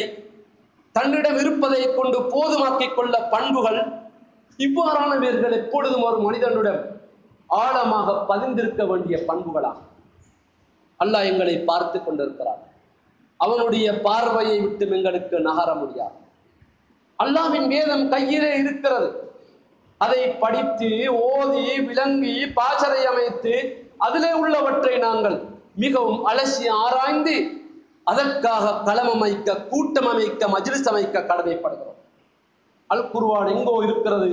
[0.93, 3.81] தன்னிடம் இருப்பதை கொண்டு போதுமாக்கிக் கொள்ள பண்புகள்
[4.59, 6.81] இவ்வாறானவர்கள் எப்பொழுதும் ஒரு மனிதனுடன்
[7.51, 9.89] ஆழமாக பதிந்திருக்க வேண்டிய பண்புகளாகும்.
[11.01, 12.61] அல்லாஹ் எங்களை பார்த்து கொண்டிருக்கிறார்
[13.41, 16.17] அவனுடைய பார்வையை விட்டு எங்களுக்கு நகர முடியாது.
[17.23, 19.09] அல்லாவின் வேதம் கையிலே இருக்கிறது.
[19.99, 23.55] அதை படித்து ஓதி விளங்கி பாசறை அமைத்து
[23.99, 25.37] அதிலே உள்ளவற்றை நாங்கள்
[25.75, 27.35] மிகவும் அலசி ஆராய்ந்து
[28.05, 31.99] அதற்காக களம் அமைக்க கூட்டம் அமைக்க மஜ்லிஸ் அமைக்க கடமைப்படுகிறோம்.
[32.87, 34.31] அல் குர்வான் எங்கோ இருக்கிறது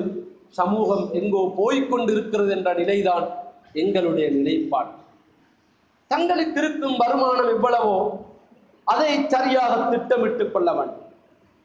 [0.49, 3.25] சமூகம் எங்கோ போய்கொண்டிருக்கிறது என்ற நிலைதான்
[3.73, 4.89] எங்களுடைய நிலைப்பாடு.
[6.07, 8.25] தங்களுக்கு இருக்கும் வருமானம் எவ்வளவோ
[8.85, 11.08] அதை சரியாக திட்டமிட்டுக் கொள்ள வேண்டும்.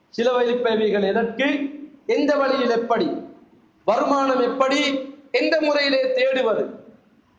[0.08, 1.44] சில வழிப்பேவிகள் எதற்கு?
[2.06, 3.10] எந்த வழியில் எப்படி?
[3.84, 5.08] வருமானம் எப்படி?
[5.30, 6.66] எந்த முறையிலே தேடுவது?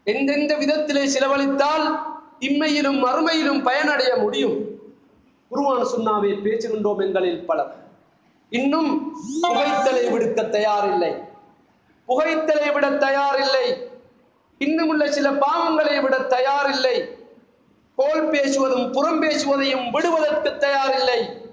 [0.03, 1.99] எந்தெந்த விதத்திலே செலவழித்தால்
[2.39, 4.57] இம்மையிலும் மறுமையிலும் பயனடைய முடியும்?
[5.51, 7.75] குருவான சுண்ணாவை பேசுகின்றோம் எங்களில் பலர்.
[8.49, 11.11] இன்னும் புகைத்தலை விடுக்க தயாரில்லை.
[12.05, 13.93] புகைத்தலை விட தயாரில்லை.
[14.57, 17.23] இன்னும் உள்ள சில பாவங்களை விட தயாரில்லை.
[17.95, 21.43] கோல் பேசுவதும் புறம் பேசுவதையும் விடுவதற்கு தயாரில்லை.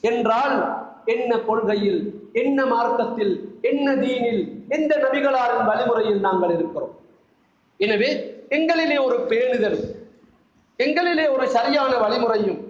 [0.00, 0.56] என்றால்
[1.04, 2.00] என்ன கொள்கையில்
[2.32, 6.94] என்ன மார்க்கத்தில் என்ன தீனில் எந்த நபிகளாரின் வழிமுறையில் நாங்கள் இருக்கிறோம்?
[7.80, 8.10] எனவே
[8.56, 9.78] எங்களிலே ஒரு பேணுதல்
[10.78, 12.60] எங்களிலே ஒரு சரியான வழிமுறையும்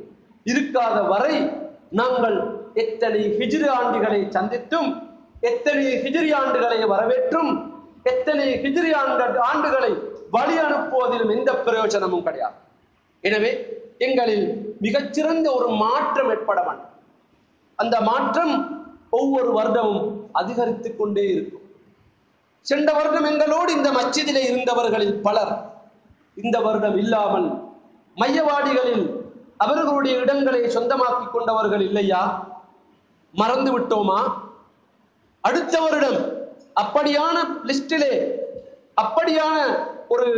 [0.46, 1.36] இருக்காத வரை
[2.00, 2.36] நாங்கள்
[2.74, 4.90] எத்தனை ஹிஜிரி ஆண்டுகளை சந்தித்தும்
[5.40, 7.50] எத்தனை ஹிஜிரி ஆண்டுகளை வரவேற்றும்
[8.12, 8.92] எத்தனை ஹிஜிரி
[9.50, 9.92] ஆண்டுகளை
[10.36, 12.56] வழி அனுப்புவதிலும் எந்த பிரயோஜனமும் கிடையாது.
[13.24, 13.50] எனவே
[14.06, 14.46] எங்களில்
[14.80, 16.92] மிகச்சிறந்த ஒரு மாற்றம் ஏற்பட வேண்டும்.
[17.76, 18.54] அந்த மாற்றம்
[19.10, 21.62] ஒவ்வொரு வருடமும் அதிகரித்துக் கொண்டே இருக்கும்.
[22.60, 25.70] சென்ற வருடம் எங்களோடு இந்த மச்சிதிலே இருந்தவர்களில் பலர்
[26.34, 27.62] இந்த வருடம் இல்லாமல்
[28.16, 29.24] மையவாடிகளில்
[29.56, 32.52] அவர்களுடைய இடங்களை சொந்தமாக்கிக் கொண்டவர்கள் இல்லையா?
[33.32, 34.32] மறந்து விட்டோமா?
[35.40, 36.18] அடுத்த வருடம்
[36.80, 38.42] அப்படியான லிஸ்டிலே
[39.02, 39.56] அப்படியான
[40.08, 40.28] ஒரு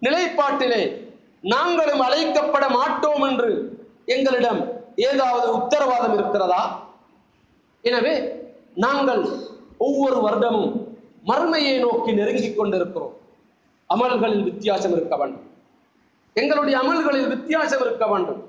[0.00, 6.90] நிலைப்பாட்டிலே நாங்களும் அழைக்கப்பட மாட்டோம் என்று எங்களிடம் ஏதாவது உத்தரவாதம் இருக்கிறதா?
[7.80, 8.42] எனவே
[8.74, 9.28] நாங்கள்
[9.78, 13.16] ஒவ்வொரு வருடமும் மர்மையை நோக்கி நெருங்கிக் கொண்டிருக்கிறோம்.
[13.94, 15.50] அமல்களில் வித்தியாசம் இருக்க வேண்டும்.
[16.34, 18.48] எங்களுடைய அமல்களில் வித்தியாசம் இருக்க வேண்டும்.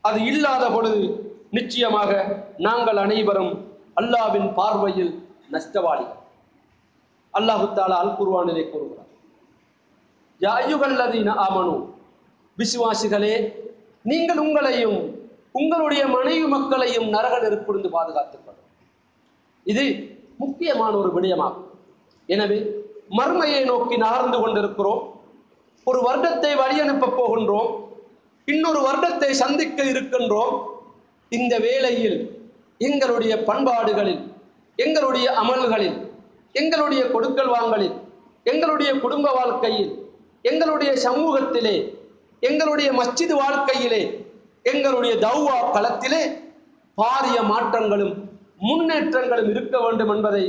[0.00, 6.06] அது இல்லாத பொழுது நிச்சயமாக நாங்கள் அனைவரும் அல்லாவின் பார்வையில் நஷ்டவாளி.
[7.32, 9.10] அல்லாஹு தாலா அல் குர்வானிலே கூறுகிறார்.
[10.40, 11.88] யா அய்யுகல்லதீன ஆமனு.
[12.58, 13.54] விசுவாசிகளே
[14.02, 15.13] நீங்கள் உங்களையும்
[15.58, 18.70] உங்களுடைய மனைவி மக்களையும் நரக நெருப்பிலிருந்து பாதுகாத்துக் கொள்ளும்
[19.62, 19.84] இது
[20.38, 21.68] முக்கியமான ஒரு விடயமாகும்.
[22.26, 22.58] எனவே
[23.18, 25.02] மர்மையை நோக்கி நகர்ந்து கொண்டிருக்கிறோம்.
[25.84, 27.70] ஒரு வருடத்தை வழி அனுப்ப போகின்றோம்.
[28.44, 30.54] இன்னொரு வருடத்தை சந்திக்க இருக்கின்றோம்.
[31.28, 32.18] இந்த வேளையில்
[32.78, 34.22] எங்களுடைய பண்பாடுகளில்
[34.76, 35.96] எங்களுடைய அமல்களில்
[36.52, 37.94] எங்களுடைய கொடுக்கல் வாங்கலில்
[38.44, 39.90] எங்களுடைய குடும்ப வாழ்க்கையில்
[40.42, 41.76] எங்களுடைய சமூகத்திலே
[42.40, 44.02] எங்களுடைய மஸ்ஜித் வாழ்க்கையிலே
[44.64, 46.22] எங்களுடைய தௌவா களத்திலே
[46.98, 48.14] பாரிய மாற்றங்களும்
[48.68, 50.44] முன்னேற்றங்களும் இருக்க வேண்டும் என்பதை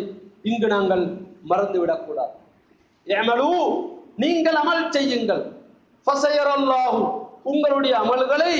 [0.49, 1.03] இங்கு நாங்கள்
[1.49, 2.33] மறந்துவிடக்கூடாது.
[3.07, 3.49] எமலு
[4.23, 5.43] நீங்கள் அமல் செய்யுங்கள்.
[6.07, 6.99] ஃபசயரல்லாஹு
[7.51, 8.53] உங்களுடைய அமல்களை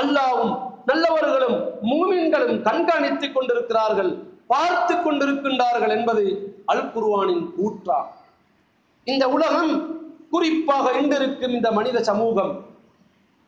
[0.00, 0.52] அல்லாவும்
[0.90, 1.56] நல்லவர்களும்
[1.90, 4.12] மூமின்களும் கண்காணித்துக் கொண்டிருக்கிறார்கள்
[4.52, 6.24] பார்த்து கொண்டிருக்கின்றார்கள் என்பது
[6.72, 7.98] அல் குருவானின் கூற்றா
[9.06, 9.72] இந்த உலகம்
[10.32, 12.52] குறிப்பாக இன்றிருக்கும் இந்த மனித சமூகம்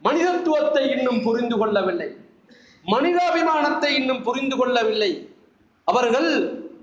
[0.02, 2.08] மனிதத்துவத்தை இன்னும் புரிந்து கொள்ளவில்லை.
[2.86, 5.10] மனிதாபிமானத்தை இன்னும் புரிந்து கொள்ளவில்லை.
[5.88, 6.30] அவர்கள்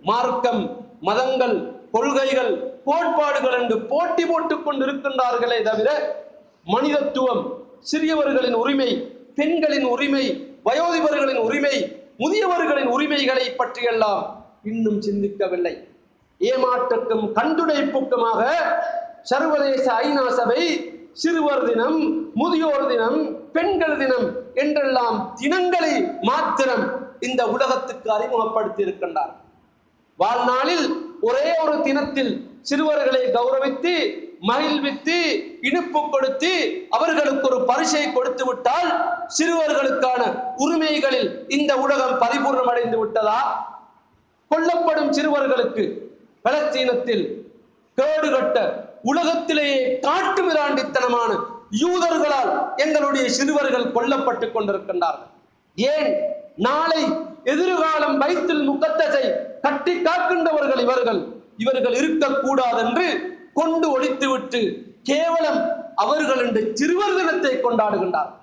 [0.01, 0.63] மார்க்கம்
[1.01, 1.55] மதங்கள்
[1.91, 2.53] கொள்கைகள்
[2.85, 5.89] கோட்பாடுகள் என்று போட்டி போட்டுக் கொண்டிருக்கின்றார்களே தவிர
[6.65, 7.43] மனிதத்துவம்
[7.91, 8.89] சிறியவர்களின் உரிமை
[9.35, 10.25] பெண்களின் உரிமை
[10.65, 11.75] வயோதிபர்களின் உரிமை
[12.17, 14.23] முதியவர்களின் உரிமைகளை பற்றியெல்லாம்
[14.63, 15.75] இன்னும் சிந்திக்கவில்லை.
[16.39, 18.41] ஏமாற்றுக்கும் கண்டுடைப்புக்குமாக
[19.21, 20.61] சர்வதேச ஐநா சபை
[21.17, 21.99] சிறுவர் தினம்
[22.35, 23.19] முதியோர் தினம்
[23.51, 26.85] பெண்கள் தினம் என்றெல்லாம் தினங்களை மாத்திரம்
[27.19, 29.31] இந்த உலகத்துக்கு அறிமுகப்படுத்தி இருக்கின்றார்
[30.19, 30.85] வாழ்நாளில்
[31.21, 33.93] ஒரே ஒரு தினத்தில் சிறுவர்களை கௌரவித்து
[34.41, 35.15] மகிழ்வித்து
[35.61, 36.51] இனிப்பு கொடுத்து
[36.89, 38.91] அவர்களுக்கு ஒரு பரிசை கொடுத்து விட்டால்
[39.27, 40.21] சிறுவர்களுக்கான
[40.57, 43.39] உரிமைகளில் இந்த உலகம் பரிபூர்ணமடைந்து விட்டதா?
[44.51, 45.83] கொல்லப்படும் சிறுவர்களுக்கு
[46.45, 47.25] பலஸ்தீனத்தில்
[47.97, 48.57] கேடுகட்ட
[49.03, 51.31] உலகத்திலேயே காட்டு மிராண்டித்தனமான
[51.81, 55.29] யூதர்களால் எங்களுடைய சிறுவர்கள் கொல்லப்பட்டுக் கொண்டிருக்கின்றார்கள்.
[55.75, 56.19] ஏன்?
[56.55, 57.03] நாளை
[57.43, 61.27] எதிர்காலம் வைத்தில் முகத்தசை கட்டி காக்கின்றவர்கள் இவர்கள்.
[61.57, 65.61] இவர்கள் இருக்கக்கூடாது என்று கொண்டு ஒழித்துவிட்டு கேவலம்
[65.95, 68.38] அவர்கள் என்று சிறுவர் தினத்தை கொண்டாடுகின்றார்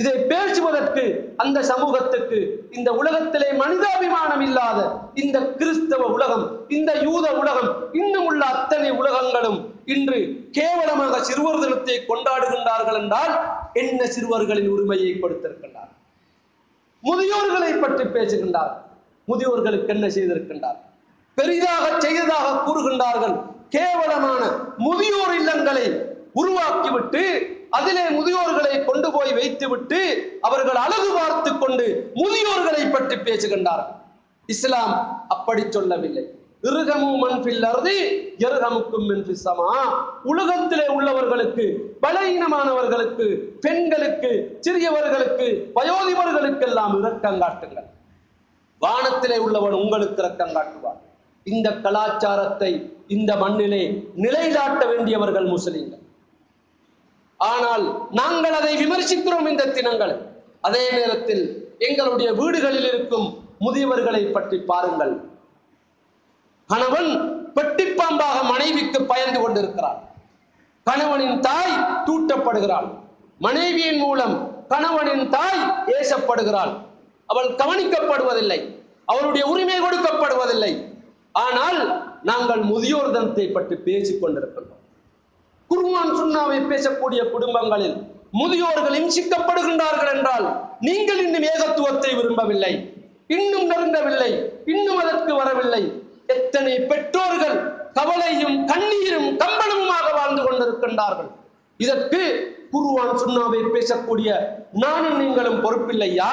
[0.00, 1.02] இதை பேசுவதற்கு
[1.36, 2.38] அந்த சமூகத்துக்கு
[2.70, 4.78] இந்த உலகத்திலே மனிதாபிமானம் இல்லாத
[5.22, 6.44] இந்த கிறிஸ்தவ உலகம்
[6.76, 9.58] இந்த யூத உலகம் இன்னும் உள்ள அத்தனை உலகங்களும்
[9.94, 10.18] இன்று
[10.58, 13.34] கேவலமாக சிறுவர் தினத்தை கொண்டாடுகின்றார்கள் என்றால்
[13.82, 15.90] என்ன சிறுவர்களின் உரிமையை கொடுத்திருக்கின்றார்?
[17.02, 18.72] முதியோர்களை பற்றி பேசுகின்றார்.
[19.28, 20.78] முதியோர்களுக்கு என்ன செய்திருக்கின்றார்?
[21.38, 23.36] பெரிதாக செய்ததாக கூறுகின்றார்கள்.
[23.76, 24.42] கேவலமான
[24.86, 25.86] முதியோர் இல்லங்களை
[26.34, 27.22] உருவாக்கிவிட்டு
[27.70, 30.00] அதிலே முதியோர்களை கொண்டு போய் வைத்துவிட்டு
[30.40, 33.96] அவர்கள் அழகு பார்த்து கொண்டு முதியோர்களை பற்றி பேசுகின்றார்கள்.
[34.46, 36.24] இஸ்லாம் அப்படி சொல்லவில்லை.
[36.62, 37.10] இருகமு
[38.38, 39.68] எருகமுக்கும் என்று சமா.
[40.24, 41.64] உலகத்திலே உள்ளவர்களுக்கு
[42.02, 47.88] பலகீனமானவர்களுக்கு பெண்களுக்கு சிறியவர்களுக்கு வயோதிபர்களுக்கெல்லாம் இரக்கம் காட்டுங்கள்.
[48.78, 51.00] வானத்திலே உள்ளவன் உங்களுக்கு இரக்கம் காட்டுவார்
[51.42, 55.99] இந்த கலாச்சாரத்தை இந்த மண்ணிலே நிலைநாட்ட வேண்டியவர்கள் முஸ்லிம்கள்.
[57.48, 57.84] ஆனால்
[58.20, 60.14] நாங்கள் அதை விமர்சிக்கிறோம் இந்த தினங்கள்.
[60.66, 61.44] அதே நேரத்தில்
[61.88, 63.28] எங்களுடைய வீடுகளில் இருக்கும்
[63.64, 65.14] முதியவர்களை பற்றி பாருங்கள்.
[66.70, 67.10] கணவன்
[67.56, 70.00] பெட்டிப்பாம்பாக மனைவிக்கு பயந்து கொண்டிருக்கிறார்.
[70.86, 71.74] கணவனின் தாய்
[72.08, 72.88] தூட்டப்படுகிறாள்.
[73.46, 74.34] மனைவியின் மூலம்
[74.72, 75.62] கணவனின் தாய்
[75.96, 76.72] ஏசப்படுகிறாள்.
[77.32, 78.60] அவள் கவனிக்கப்படுவதில்லை.
[79.12, 80.72] அவளுடைய உரிமை கொடுக்கப்படுவதில்லை.
[81.46, 81.80] ஆனால்
[82.30, 84.79] நாங்கள் முதியோர் தினத்தை பற்றி பேசிக் கொண்டிருக்கின்றோம்
[85.70, 87.96] குருவான் சுண்ணாவை பேசக்கூடிய குடும்பங்களில்
[88.40, 90.46] முதியோர்கள் இம்சிக்கப்படுகின்றார்கள் என்றால்
[90.80, 92.72] நீங்கள் இன்னும் ஏகத்துவத்தை விரும்பவில்லை.
[93.26, 94.30] இன்னும் நெருங்கவில்லை.
[94.66, 95.82] இன்னும் அதற்கு வரவில்லை.
[96.26, 97.58] எத்தனை பெற்றோர்கள்
[97.92, 101.30] கவலையும் கண்ணீரும் கம்பளமுமாக வாழ்ந்து கொண்டிருக்கின்றார்கள்.
[101.76, 102.22] இதற்கு
[102.72, 104.30] குருவான் சுண்ணாவை பேசக்கூடிய
[104.72, 106.30] நானும் நீங்களும் பொறுப்பில்லையா?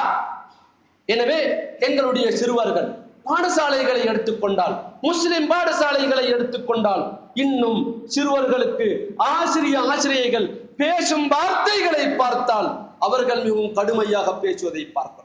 [1.04, 1.38] எனவே
[1.78, 2.88] எங்களுடைய சிறுவர்கள்
[3.24, 7.02] பாடசாலைகளை எடுத்துக்கொண்டால் முஸ்லிம் பாடசாலைகளை எடுத்துக்கொண்டால்
[7.38, 8.88] இன்னும் சிறுவர்களுக்கு
[9.30, 10.46] ஆசிரிய ஆசிரியைகள்
[10.76, 15.24] பேசும் வார்த்தைகளை பார்த்தால் அவர்கள் மிகவும் கடுமையாக பேசுவதை பார்க்கிறோம்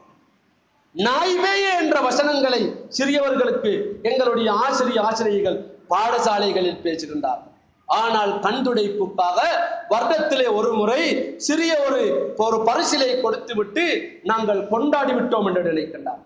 [0.94, 3.72] நாய்வே என்ற வசனங்களை சிறியவர்களுக்கு
[4.02, 7.50] எங்களுடைய ஆசிரிய ஆசிரியைகள் பாடசாலைகளில் பேசுகின்றார்கள்
[7.88, 9.40] ஆனால் கண்துடைப்புக்காக
[9.88, 11.00] வருடத்திலே ஒரு முறை
[11.38, 12.02] சிறிய ஒரு
[12.38, 13.84] ஒரு பரிசிலை கொடுத்துவிட்டு
[14.24, 16.22] நாங்கள் கொண்டாடி விட்டோம் என்று நினைக்கின்றார்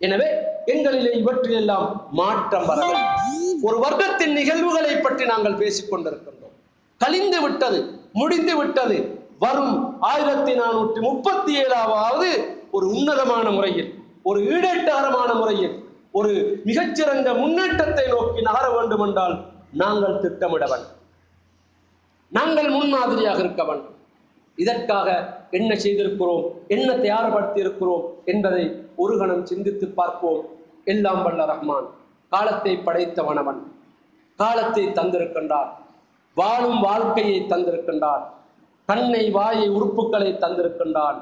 [0.00, 0.28] எனவே
[0.72, 6.54] எங்களிலே இவற்றிலெல்லாம் மாற்றம் வர வேண்டும் ஒரு வருடத்தின் நிகழ்வுகளை பற்றி நாங்கள் பேசிக் கொண்டிருக்கின்றோம்.
[7.00, 7.78] கழிந்து விட்டது
[8.12, 8.98] முடிந்து விட்டது
[9.38, 12.28] வரும் ஆயிரத்தி நானூற்றி முப்பத்தி ஏழாவது
[12.70, 13.90] ஒரு உன்னதமான முறையில்
[14.22, 15.74] ஒரு ஈடேட்டகரமான முறையில்
[16.10, 19.36] ஒரு மிகச்சிறந்த முன்னேற்றத்தை நோக்கி நகர வேண்டும் என்றால்
[19.72, 20.96] நாங்கள் திட்டமிட வேண்டும்.
[22.32, 23.96] நாங்கள் முன்மாதிரியாக இருக்க வேண்டும்.
[24.58, 25.08] இதற்காக
[25.50, 28.64] என்ன செய்திருக்கிறோம் என்ன தயார்படுத்தி இருக்கிறோம் என்பதை
[28.98, 30.46] ஒரு கணம் சிந்தித்து பார்ப்போம்.
[30.84, 31.86] எல்லாம் வல்ல ரஹ்மான்.
[32.30, 33.58] காலத்தை படைத்தவனவன்.
[34.36, 35.68] காலத்தை தந்திருக்கின்றான்.
[36.34, 38.22] வாழும் வாழ்க்கையை தந்திருக்கின்றான்.
[38.86, 41.16] கண்ணை வாயை உறுப்புகளை தந்திருக்கின்றான்.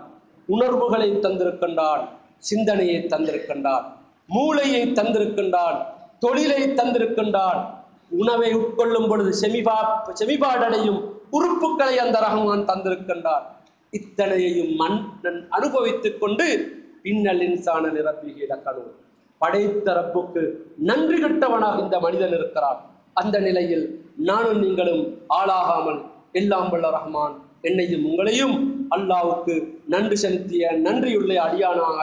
[0.47, 2.09] உணர்வுகளை தந்திருக்கின்றான்.
[2.39, 3.85] சிந்தனையை தந்திருக்கின்றான்.
[4.27, 5.77] மூளையை தந்திருக்கின்றான்.
[6.19, 7.65] தொழிலை தந்திருக்கின்றான்.
[8.09, 9.75] உணவை உட்கொள்ளும் பொழுது செமிபா
[10.21, 13.43] செமிபாடடையும் உறுப்புகளை அந்த ரகமான் தந்திருக்கின்றான்.
[13.91, 16.75] இத்தனையையும் மன்னன் அனுபவித்துக் கொண்டு
[17.11, 18.93] இன்னல் இன்சான நிரப்பிக இலக்கணும்
[19.41, 20.43] படைத்த ரப்புக்கு
[20.89, 22.79] நன்றி கட்டவனாக இந்த மனிதன் இருக்கிறான்.
[23.21, 23.85] அந்த நிலையில்
[24.29, 25.03] நானும் நீங்களும்
[25.39, 26.01] ஆளாகாமல்
[26.41, 27.35] எல்லாம் வல்ல ரஹ்மான்
[27.69, 28.57] என்னையும் உங்களையும்
[28.97, 29.55] அல்லாவுக்கு
[29.95, 31.99] நன்றி செலுத்திய நன்றியுள்ள அடியானாக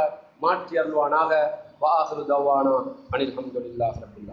[0.46, 1.32] மாற்றி அருள்வானாக.
[1.84, 2.76] வாஹரு தவானா.
[3.14, 4.32] அனில் அஹமதுல்லாஹ் ரபில்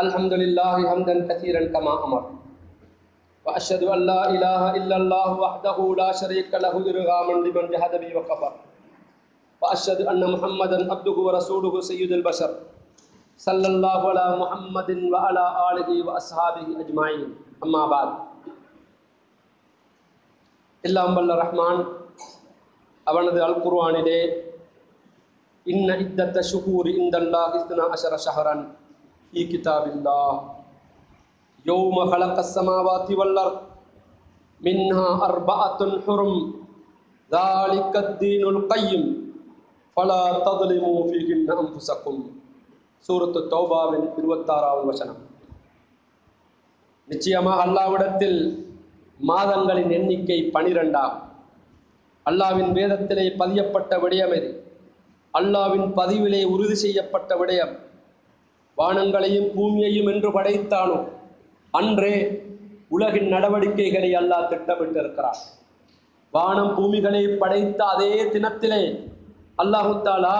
[0.00, 2.22] الحمد لله حمدا كثيرا كما أمر.
[3.46, 8.52] وأشهد أن لا إله إلا الله وحده لا شريك له إرغاما لمن جهد بي وكفر.
[9.62, 12.50] وأشهد أن محمدا عبده ورسوله سيد البشر.
[13.46, 17.28] صلى الله على محمد وعلى آله وأصحابه أجمعين.
[17.66, 18.08] أما بعد.
[20.88, 22.00] اللهم بل الرحمن.
[23.08, 24.42] അവനത് അൽ ഖുർആാനിലെ
[25.66, 28.79] ഇന്ന ഇദ്ദത്ത ഷുഹൂർ ഇന്ദല്ലാഹ് ഇസ്ന അഷറ ഷഹറൻ
[29.29, 30.35] ஷஹரன் ஃபீ கிதாபில்லாஹ்
[31.65, 33.57] யௌம خلق السماوات والأرض
[34.61, 36.33] منها أربعة حرم
[37.31, 39.03] ذلك الدين القيم
[39.97, 42.15] فلا تظلموا فيهن أنفسكم
[43.05, 45.19] சூரத்து தௌபாவின் இருபத்தாறாவது வசனம்
[47.07, 48.39] நிச்சயமாக அல்லாவிடத்தில்
[49.19, 51.21] மாதங்களின் எண்ணிக்கை பனிரெண்டாகும்
[52.25, 54.49] அல்லாவின் வேதத்திலே பதியப்பட்ட விடயம் இது
[55.33, 57.73] அல்லாவின் பதிவிலே உறுதி செய்யப்பட்ட விடயம்
[58.78, 60.98] வானங்களையும் பூமியையும் என்று படைத்தானோ?
[61.70, 62.14] அன்றே
[62.88, 65.40] உலகின் நடவடிக்கைகளை அல்லாஹ் திட்டமிட்டிருக்கிறார்
[66.32, 68.82] வானம் பூமிகளை படைத்த அதே தினத்திலே
[69.62, 70.36] அல்லாஹுத்தாலா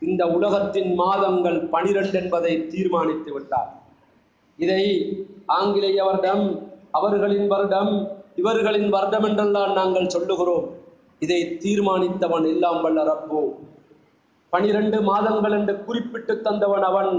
[0.00, 3.70] இந்த உலகத்தின் மாதங்கள் பனிரெண்டு என்பதை தீர்மானித்து விட்டார்.
[4.56, 4.82] இதை
[5.46, 6.44] ஆங்கிலேய வருடம்
[6.90, 7.92] அவர்களின் வருடம்
[8.34, 10.66] இவர்களின் வருடம் என்றெல்லாம் நாங்கள் சொல்லுகிறோம்.
[11.18, 13.40] இதை தீர்மானித்தவன் எல்லாம் வல்ல ரப்போ.
[14.52, 17.12] பனிரெண்டு மாதங்கள் என்று குறிப்பிட்டு தந்தவன் அவன்.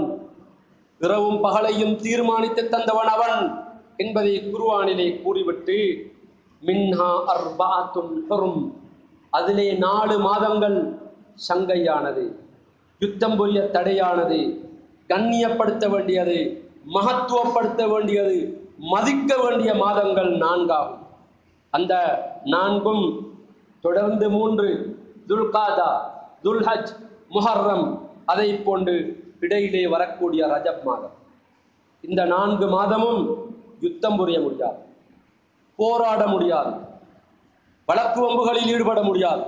[1.00, 3.38] இரவும் பகலையும் தீர்மானித்து தந்தவன் அவன்
[3.96, 5.78] என்பதை குருவானிலே கூறிவிட்டு
[6.62, 8.60] மின்ஹா அர்பாத்தும் பெறும்
[9.32, 10.78] அதிலே நாலு மாதங்கள்
[11.48, 12.24] சங்கையானது
[13.00, 14.38] யுத்தம் புரிய தடையானது
[15.08, 16.38] கண்ணியப்படுத்த வேண்டியது
[16.94, 18.36] மகத்துவப்படுத்த வேண்டியது
[18.78, 21.06] மதிக்க வேண்டிய மாதங்கள் நான்காகும்.
[21.70, 21.94] அந்த
[22.44, 23.04] நான்கும்
[23.80, 24.68] தொடர்ந்து மூன்று
[25.28, 25.90] துல்காதா
[26.44, 26.92] துல்ஹஜ்
[27.30, 27.86] முஹர்ரம்
[28.26, 28.96] அதை போன்று
[29.40, 31.18] இடையிலே வரக்கூடிய ரஜப் மாதம்.
[32.00, 34.78] இந்த நான்கு மாதமும் யுத்தம் புரிய முடியாது.
[35.76, 36.72] போராட முடியாது.
[37.86, 39.42] வழக்கு வம்புகளில் ஈடுபட முடியாது.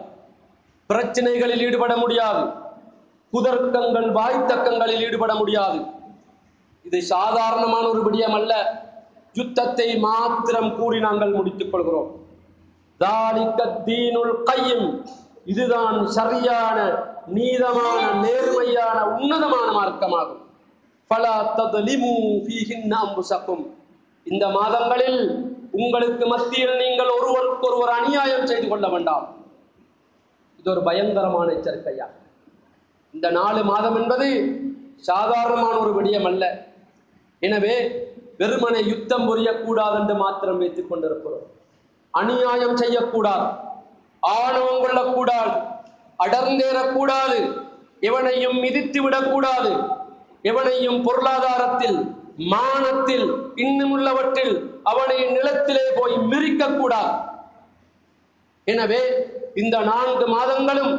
[0.89, 2.45] பிரச்சனைகளில் ஈடுபட முடியாது.
[3.33, 5.85] குதர்க்கங்கள் வாய்த்தக்கங்களில் ஈடுபட முடியாது.
[6.85, 8.83] இது சாதாரணமான ஒரு விடயம் அல்ல.
[9.33, 12.21] யுத்தத்தை மாத்திரம் கூறி நாங்கள் முடித்துக் கொள்கிறோம்.
[12.99, 15.07] தாலிக்க தீனுல் கையும்.
[15.45, 16.79] இதுதான் சரியான
[17.27, 20.43] நீதமான நேர்மையான உன்னதமான மார்க்கமாகும்.
[21.07, 22.13] பல ததலிமு
[22.45, 23.65] ஃபீஹின்ன அம்புசக்கும்
[24.25, 25.21] இந்த மாதங்களில்
[25.71, 29.27] உங்களுக்கு மத்தியில் நீங்கள் ஒருவருக்கு ஒருவர் அநியாயம் செய்து கொள்ள வேண்டாம்.
[30.59, 32.07] இது ஒரு பயங்கரமான எச்சரிக்கையா?
[33.15, 34.29] இந்த நாலு மாதம் என்பது
[34.97, 36.45] சாதாரணமான ஒரு விடயம் அல்ல.
[37.41, 37.75] எனவே
[38.39, 41.47] வெறுமனை யுத்தம் புரியக்கூடாது என்று மாத்திரம் வைத்துக் கொண்டிருக்கிறோம்.
[42.11, 43.62] அநியாயம் செய்யக்கூடாது.
[44.23, 45.55] ஆணவம் கொள்ளக்கூடாது
[46.19, 47.39] அடர்ந்தேறக்கூடாது
[48.01, 49.71] எவனையும் மிதித்து விடக்கூடாது.
[50.45, 51.99] எவனையும் பொருளாதாரத்தில்
[52.53, 57.13] மானத்தில் இன்னுமுள்ளவற்றில் அவனை நிலத்திலே போய் மிரிக்கக்கூடாது
[58.67, 59.03] எனவே
[59.55, 60.93] இந்த நான்கு மாதங்களும்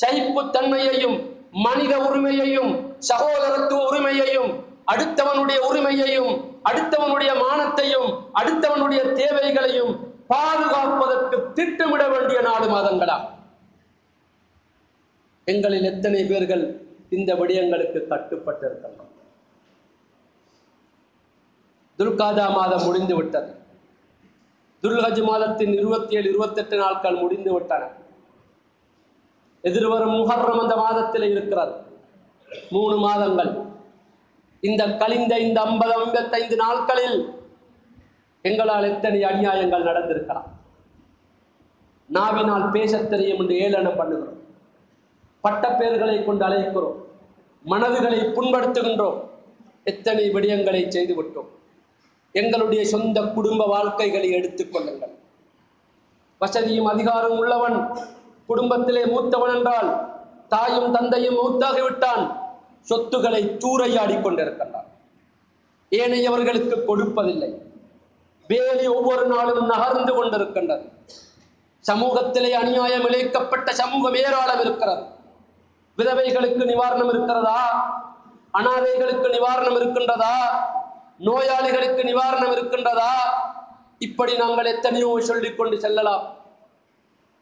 [0.00, 1.16] சைப்புத்தன்மையையும்
[1.50, 4.50] மனித உரிமையையும் சகோதரத்துவ உரிமையையும்
[4.86, 6.32] அடுத்தவனுடைய உரிமையையும்
[6.64, 9.92] அடுத்தவனுடைய மானத்தையும் அடுத்தவனுடைய தேவைகளையும்
[10.30, 13.16] பாதுகாப்பதற்கு திட்டமிட வேண்டிய நாடு மாதங்களா?
[15.44, 16.64] எங்களில் எத்தனை பேர்கள்
[17.10, 19.08] இந்த விடயங்களுக்கு கட்டுப்பட்டிருக்கின்றோம்
[21.98, 23.50] துல்காதா மாதம் முடிந்து விட்டது
[24.82, 27.88] துர்கஜ் மாதத்தின் இருபத்தி ஏழு இருபத்தெட்டு நாட்கள் முடிந்து விட்டன
[29.64, 31.74] எதிர்வரும் முஹர்ரம் அந்த மாதத்தில் இருக்கிறது.
[32.70, 33.50] மூணு மாதங்கள்.
[34.60, 37.18] இந்த கழிந்த இந்த ஐம்பது ஐம்பத்தைந்து நாட்களில்
[38.42, 40.48] எங்களால் எத்தனை அநியாயங்கள் நடந்திருக்கலாம்?
[42.06, 44.38] நாவினால் பேசத் தெரியும் என்று ஏளனம் பண்ணுகிறோம்.
[45.44, 46.98] பட்டப்பேர்களை கொண்டு அழைக்கிறோம்
[47.70, 49.28] மனதுகளை புண்படுத்துகின்றோம்.
[49.84, 51.48] எத்தனை விடயங்களை செய்து விட்டோம்
[52.32, 55.14] எங்களுடைய சொந்த குடும்ப வாழ்க்கைகளை எடுத்துக்கொள்ளுங்கள்
[56.38, 57.98] வசதியும் அதிகாரம் உள்ளவன்
[58.46, 60.18] குடும்பத்திலே மூத்தவன் என்றால்
[60.48, 62.36] தாயும் தந்தையும் மூத்தாகிவிட்டான்.
[62.80, 64.88] சொத்துக்களை தூரையாடி கொண்டிருக்கின்றான்.
[65.90, 67.69] ஏனையவர்களுக்கு கொடுப்பதில்லை.
[68.50, 70.84] வேலி ஒவ்வொரு நாளும் நகர்ந்து கொண்டிருக்கின்றது.
[71.92, 75.02] சமூகத்திலே அநியாயம் இழைக்கப்பட்ட சமூகம் ஏராளம் இருக்கிறது.
[75.98, 77.60] விதவைகளுக்கு நிவாரணம் இருக்கிறதா?
[78.58, 80.34] அனாதைகளுக்கு நிவாரணம் இருக்கின்றதா?
[81.18, 83.12] நோயாளிகளுக்கு நிவாரணம் இருக்கின்றதா?
[83.98, 86.24] இப்படி நாங்கள் எத்தனையோ சொல்லிக் கொண்டு செல்லலாம்.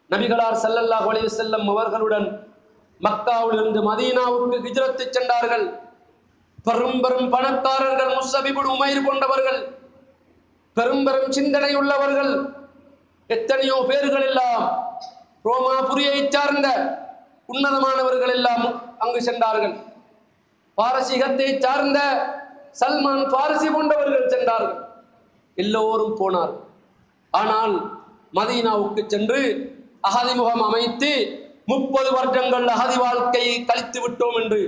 [0.09, 2.53] நபிகளார் செல்லல்லா அலைஹி செல்லும் அவர்களுடன்
[3.01, 5.79] மக்காவிலிருந்து மதீனாவுக்கு ஹிஜ்ரத்து சென்றார்கள்.
[6.63, 9.78] பெரும் பெரும் பணக்காரர்கள் முசபிபுடு உமைர் கொண்டவர்கள்
[10.77, 12.33] பெரும் பெரும் சிந்தனை உள்ளவர்கள்.
[13.29, 14.63] எத்தனையோ பேர்கள் எல்லாம்
[15.45, 16.67] ரோமாபுரியை சார்ந்த
[17.49, 18.65] உன்னதமானவர்கள் எல்லாம்
[18.97, 19.75] அங்கு சென்றார்கள்.
[20.77, 21.99] பாரசீகத்தை சார்ந்த
[22.79, 24.79] சல்மான் பாரசி போன்றவர்கள் சென்றார்கள்.
[25.57, 26.65] எல்லோரும் போனார்கள்
[27.33, 27.73] ஆனால்
[28.37, 29.39] மதீனாவுக்கு சென்று
[30.09, 31.09] அகதி முகம் அமைத்து
[31.65, 34.61] முப்பது வருடங்கள் அகதி வாழ்க்கையை கழித்து விட்டோம் என்று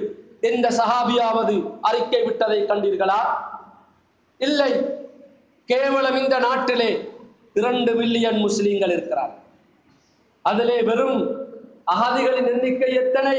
[0.49, 3.21] எந்த சஹாபியாவது அறிக்கை விட்டதை கண்டீர்களா?
[4.39, 4.71] இல்லை.
[5.69, 6.89] கேவலம் இந்த நாட்டிலே
[7.53, 9.33] இரண்டு மில்லியன் முஸ்லீம்கள் இருக்கிறார்
[10.45, 11.19] அதிலே வெறும்
[11.93, 13.37] அகதிகளின் எண்ணிக்கை எத்தனை?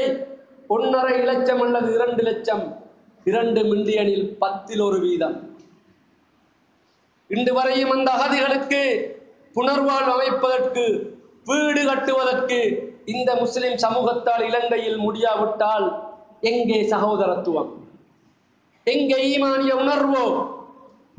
[0.67, 2.63] ஒன்றரை லட்சம் அல்லது இரண்டு லட்சம்.
[3.23, 5.35] இரண்டு மில்லியனில் பத்தில் ஒரு வீதம்.
[7.29, 8.81] இன்று வரையும் அந்த அகதிகளுக்கு
[9.55, 10.85] புனர்வாழ்வு அமைப்பதற்கு
[11.45, 12.59] வீடு கட்டுவதற்கு
[13.05, 15.87] இந்த முஸ்லிம் சமூகத்தால் இலங்கையில் முடியாவிட்டால்
[16.39, 17.71] எங்கே சகோதரத்துவம்?
[18.83, 20.25] எங்கே ஈமானிய உணர்வோ?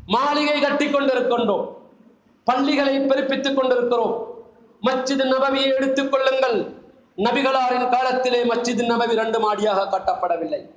[0.06, 1.76] மாளிகை கட்டி கொண்டிருக்கின்றோம்.
[2.44, 4.26] பள்ளிகளை பெருப்பித்துக் கொண்டிருக்கிறோம்.
[4.82, 6.82] மச்சித் நபவியை எடுத்துக் கொள்ளுங்கள்.
[7.16, 10.70] நபிகளாரின் காலத்திலே மச்சித் நபவி ரெண்டு மாடியாக கட்டப்படவில்லை.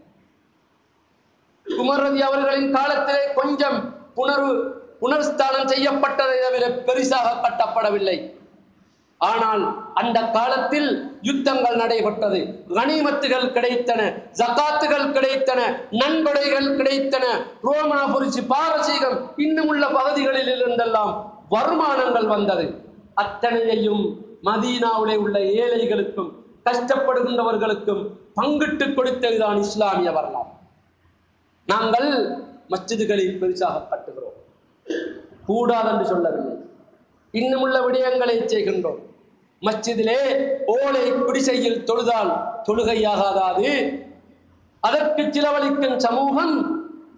[1.78, 4.72] குமரதி அவர்களின் காலத்திலே கொஞ்சம் புனர்வு
[5.02, 8.37] புனர்ஸ்தானம் செய்யப்பட்டதை தவிர பெரிசாக கட்டப்படவில்லை.
[9.22, 9.64] ஆனால்
[10.00, 10.90] அந்த காலத்தில்
[11.22, 12.40] யுத்தங்கள் நடைபெற்றது.
[12.78, 14.02] கனிமத்துகள் கிடைத்தன
[14.42, 15.62] ஜகாத்துகள் கிடைத்தன
[16.02, 17.26] நன்கொடைகள் கிடைத்தன.
[17.68, 21.14] ரோமாபுரிச்சி பாரசீகம் இன்னும் உள்ள பகுதிகளில் இருந்தெல்லாம்
[21.50, 22.68] வருமானங்கள் வந்தது.
[23.14, 24.04] அத்தனையையும்
[24.44, 26.32] மதீனாவிலே உள்ள ஏழைகளுக்கும்
[26.70, 28.04] கஷ்டப்படுகின்றவர்களுக்கும்
[28.36, 30.52] பங்கிட்டு கொடுத்ததுதான் இஸ்லாமிய வரலாறு.
[31.66, 32.10] நாங்கள்
[32.70, 34.38] மஸ்ஜிதுகளில் பெருசாக கட்டுகிறோம்
[35.46, 36.56] கூடாதென்று சொல்லவில்லை.
[37.32, 39.02] இன்னும் உள்ள விடயங்களை செய்கின்றோம்.
[39.62, 40.20] மஸ்ஜிதிலே
[40.66, 42.32] ஓலை குடிசையில் தொழுதால்
[42.64, 43.70] தொழுகையாகாது
[44.80, 46.56] அதற்கு சிலவழிக்கும் சமூகம்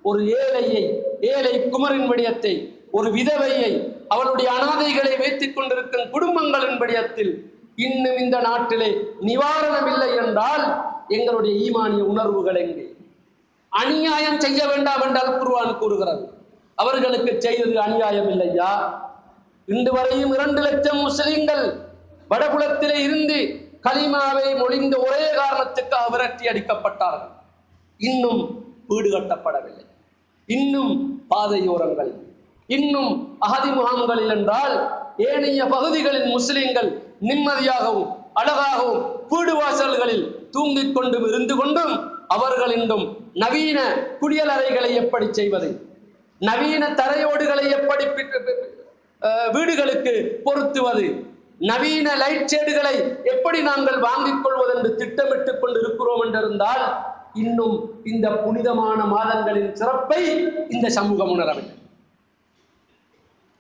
[0.02, 0.84] ஒரு ஏழையை
[1.22, 2.54] ஏழை குமரின் விடயத்தை
[2.92, 3.72] ஒரு விதவையை
[4.08, 7.34] அவளுடைய அனாதைகளை வைத்துக் கொண்டிருக்கும் குடும்பங்களின் விடயத்தில்
[7.76, 8.90] இன்னும் இந்த நாட்டிலே
[9.22, 10.64] நிவாரணம் இல்லை என்றால்
[11.08, 12.86] எங்களுடைய ஈமானிய உணர்வுகள் எங்கே?
[13.70, 16.24] அநியாயம் செய்ய வேண்டாம் என்றால் குருவான் கூறுகிறது.
[16.76, 18.72] அவர்களுக்கு செய்தது அநியாயம் இல்லையா?
[19.66, 21.89] இன்று வரையும் இரண்டு லட்சம் முஸ்லிம்கள்
[22.32, 23.38] வடபுலத்திலே இருந்து
[23.88, 27.34] கலிமாவை மொழிந்த ஒரே காரணத்துக்காக விரட்டி அடிக்கப்பட்டார்கள்.
[28.10, 28.42] இன்னும்
[28.90, 29.86] வீடு கட்டப்படவில்லை.
[30.48, 30.94] இன்னும்
[31.32, 32.12] பாதையோரங்கள்.
[32.78, 33.12] இன்னும்
[33.46, 34.76] அகதி முகாம்களில் என்றால்
[35.28, 36.90] ஏனைய பகுதிகளில் முஸ்லிம்கள்
[37.30, 38.12] நிம்மதியாகவும்
[38.42, 39.02] அழகாகவும்
[39.32, 40.26] வீடு வாசல்களில்
[40.56, 41.94] தூங்கிக் கொண்டும் இருந்து கொண்டும்
[42.36, 43.06] அவர்கள் இன்றும்
[43.44, 43.80] நவீன
[44.22, 45.70] குடியலறைகளை எப்படி செய்வது?
[46.42, 48.06] நவீன தரையோடுகளை எப்படி
[49.56, 50.14] வீடுகளுக்கு
[50.46, 51.08] பொருத்துவது?
[51.60, 52.94] நவீன லைட் ஷேடுகளை
[53.24, 56.84] எப்படி நாங்கள் வாங்கிக் கொள்வது என்று திட்டமிட்டுக் கொண்டு இருக்கிறோம் என்றிருந்தால்
[57.34, 60.22] இன்னும் இந்த புனிதமான மாதங்களின் சிறப்பை
[60.70, 61.76] இந்த சமூகம் உணரவில்லை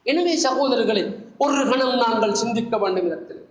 [0.05, 1.03] எனவே சகோதரர்களே
[1.37, 3.41] ஒரு கணம் நாங்கள் சிந்திக்க வேண்டும் இடத்தில்.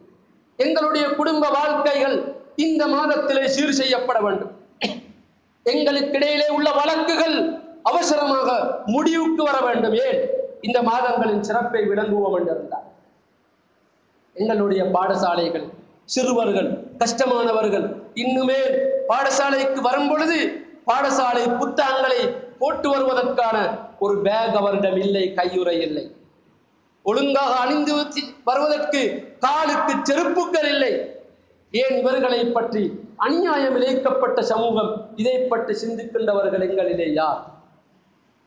[0.58, 2.16] எங்களுடைய குடும்ப வாழ்க்கைகள்
[2.56, 4.52] இந்த மாதத்திலே சீர் செய்யப்பட வேண்டும்.
[5.66, 7.36] எங்களுக்கிடையிலே உள்ள வழக்குகள்
[7.82, 8.48] அவசரமாக
[8.86, 9.94] முடிவுக்கு வர வேண்டும்.
[10.06, 10.18] ஏன்?
[10.60, 12.87] இந்த மாதங்களின் சிறப்பை விளங்குவோம் என்றிருந்தார்
[14.38, 15.70] எங்களுடைய பாடசாலைகள்
[16.04, 18.78] சிறுவர்கள் கஷ்டமானவர்கள் இன்னுமே
[19.08, 22.28] பாடசாலைக்கு வரும் பொழுது பாடசாலை புத்தகங்களை
[22.58, 26.14] போட்டு வருவதற்கான ஒரு பேக் அவரிடம் இல்லை கையுறை இல்லை.
[27.02, 31.14] ஒழுங்காக அணிந்து வச்சு- வருவதற்கு காலுக்கு செருப்புக்கள் இல்லை.
[31.70, 37.44] ஏன் இவர்களை பற்றி அநியாயம் இழைக்கப்பட்ட சமூகம் இதை பற்றி சிந்திக்கின்றவர்கள் எங்களிலே யார்?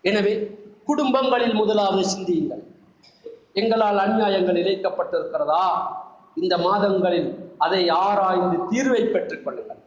[0.02, 2.64] எனவே குடும்பங்களில் முதலாவது சிந்தியுங்கள்.
[3.60, 5.64] எங்களால் அநியாயங்கள் இழைக்கப்பட்டிருக்கிறதா?
[6.42, 7.30] இந்த மாதங்களில்
[7.66, 9.82] அதை ஆராய்ந்து தீர்வை பெற்றுக் கொள்ளுங்கள்.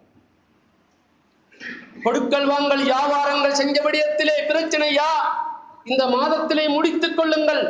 [2.05, 5.09] கொடுக்கல் வாங்கல் வியாபாரங்கள் செஞ்ச விடயத்திலே பிரச்சனையா
[5.93, 7.65] இந்த மாதத்திலே முடித்துக் கொள்ளுங்கள்.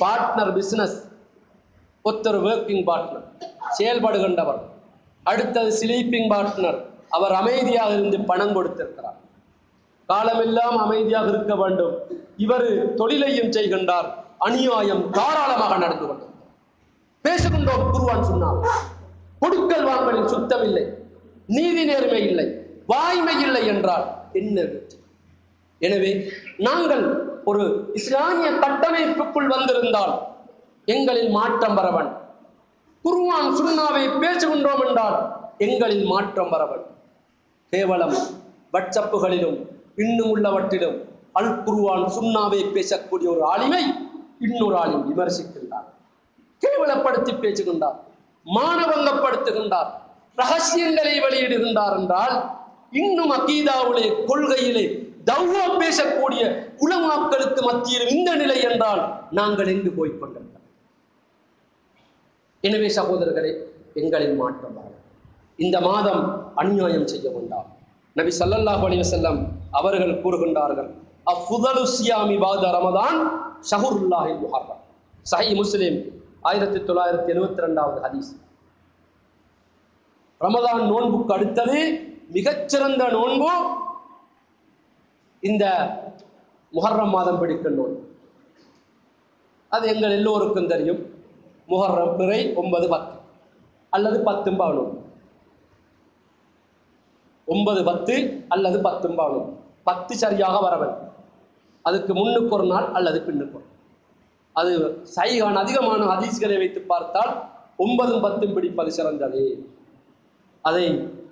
[0.00, 0.96] பார்ட்னர் பிசினஸ்
[2.04, 3.26] ஒருத்தர் ஒர்க்கிங் பார்ட்னர்
[3.78, 4.60] செயல்படுகின்றவர்.
[5.30, 6.78] அடுத்தது ஸ்லீப்பிங் பார்ட்னர்
[7.16, 9.18] அவர் அமைதியாக இருந்து பணம் கொடுத்திருக்கிறார்.
[10.10, 11.94] காலமெல்லாம் அமைதியாக இருக்க வேண்டும்.
[12.44, 12.68] இவர்
[13.00, 14.08] தொழிலையும் செய்கின்றார்.
[14.46, 16.34] அநியாயம் தாராளமாக நடந்து கொண்டார்
[17.24, 18.58] பேசுகின்றோம் குருவான் சொன்னார்.
[19.42, 20.84] கொடுக்கல் வாங்கலில் சுத்தம் இல்லை.
[21.56, 22.46] நீதி நேர்மை இல்லை.
[22.92, 24.04] வாய்மை இல்லை என்றால்
[24.40, 24.66] என்ன
[25.86, 26.10] எனவே
[26.66, 27.04] நாங்கள்
[27.50, 27.64] ஒரு
[27.98, 30.14] இஸ்லாமிய கட்டமைப்புக்குள் வந்திருந்தால்
[30.94, 32.08] எங்களில் மாற்றம் வரவன்.
[33.04, 35.16] குருவான் சுண்ணாவை பேசுகின்றோம் என்றால்
[35.66, 36.84] எங்களில் மாற்றம் வரவன்.
[37.72, 38.16] கேவலம்
[38.72, 39.58] வாட்ஸ்அப்புகளிலும்
[40.02, 40.98] இன்னும் உள்ளவற்றிலும்
[41.38, 43.82] அல் குருவான் சுண்ணாவை பேசக்கூடிய ஒரு ஆளுமை
[44.46, 45.88] இன்னொரு ஆளும் விமர்சிக்கின்றார்.
[46.62, 47.98] கேவலப்படுத்தி பேசுகின்றார்.
[48.46, 49.90] மானவங்கப்படுத்துகின்றார்
[50.36, 52.36] ரகசியங்களை வெளியிடுகின்றார் என்றால்
[53.02, 54.84] இன்னும் அகீதாவுடைய கொள்கையிலே
[55.30, 56.42] தௌவா பேசக்கூடிய
[56.84, 60.66] உலமாக்களுக்கு மத்தியில் இந்த நிலை என்றால் நாங்கள் எங்கு போய் கொண்டிருந்தோம்?
[62.60, 63.52] எனவே சகோதரர்களே
[63.94, 64.76] எங்களின் மாற்றம்
[65.56, 66.22] இந்த மாதம்
[66.54, 67.68] அநியாயம் செய்ய வேண்டாம்.
[68.18, 69.04] நபி சல்லல்லாஹ் அலைஹி
[69.78, 70.90] அவர்கள் கூறுகின்றார்கள்
[71.32, 73.18] அஃபுதலு சியாமி பாத ரமதான்
[73.70, 74.82] ஷஹுருல்லாஹி முஹர்ரம்.
[75.32, 75.98] சஹி முஸ்லிம்
[76.50, 78.30] ஆயிரத்தி தொள்ளாயிரத்தி எழுவத்தி ரெண்டாவது ஹதீஸ்.
[80.40, 81.78] ரமதான் நோன்புக்கு அடுத்தது
[82.36, 83.50] மிகச்சிறந்த நோன்பு
[85.42, 85.64] இந்த
[86.72, 88.00] முஹர்ரம் மாதம் பிடிக்கும் நோன்பு
[89.72, 91.00] அது எங்கள் எல்லோருக்கும் தெரியும்.
[91.72, 93.16] முஹர்ரம் பிறை ஒன்பது பத்து
[93.92, 94.96] அல்லது பத்தும் பதினொன்று
[97.52, 98.14] ஒன்பது பத்து
[98.54, 99.18] அல்லது பத்தும்
[99.88, 100.94] பத்து சரியாக வரவன்.
[101.84, 103.66] அதுக்கு முன்னுக்கு ஒரு நாள் அல்லது பின்னுக்கு ஒரு
[104.56, 104.72] அது
[105.16, 107.32] சைகான் அதிகமான ஹதீஸ்களை வைத்து பார்த்தால்
[107.84, 109.42] ஒன்பதும் பத்தும் பிடிப்பது சிறந்தது.
[110.64, 110.84] அதை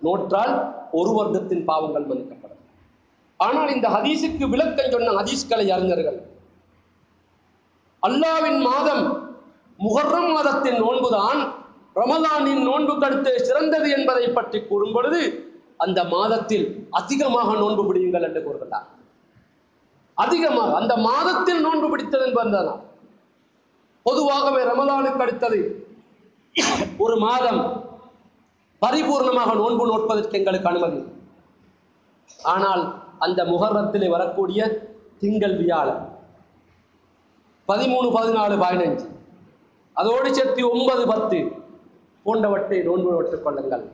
[0.07, 0.53] நோற்றால்
[0.99, 2.63] ஒரு வருடத்தின் பாவங்கள் மன்னிக்கப்படும்.
[3.41, 6.19] ஆனால் இந்த ஹதீஸுக்கு விளக்கம் சொன்ன ஹதீஸ்களை அறிஞர்கள்
[8.03, 9.05] அல்லாவின் மாதம்
[9.79, 11.41] முகர்ரம் மாதத்தின் நோன்புதான்
[12.01, 15.21] ரமதானின் நோன்புக்கு அடுத்து சிறந்தது என்பதை பற்றி கூறும் பொழுது
[15.77, 18.87] அந்த மாதத்தில் அதிகமாக நோன்பு பிடியுங்கள் என்று கூறுகிறார்
[20.15, 22.83] அதிகமாக அந்த மாதத்தில் நோன்பு பிடித்தது என்பதுதான்
[24.03, 25.61] பொதுவாகவே ரமலானுக்கு அடுத்தது
[27.05, 27.61] ஒரு மாதம்
[28.83, 31.01] பரிபூர்ணமாக நோன்பு நோட்பதற்கு எங்களுக்கு அனுமதி.
[32.55, 32.83] ஆனால்
[33.19, 34.61] அந்த முகர்ரத்திலே வரக்கூடிய
[35.19, 36.03] திங்கள் வியாழன்.
[37.69, 39.07] பதிமூணு பதினாலு பதினஞ்சு.
[39.93, 41.39] அதோடு சேர்த்து ஒன்பது பத்து
[42.25, 43.85] போன்றவற்றை நோன்பு நோட்டுக் கொள்ளுங்கள்.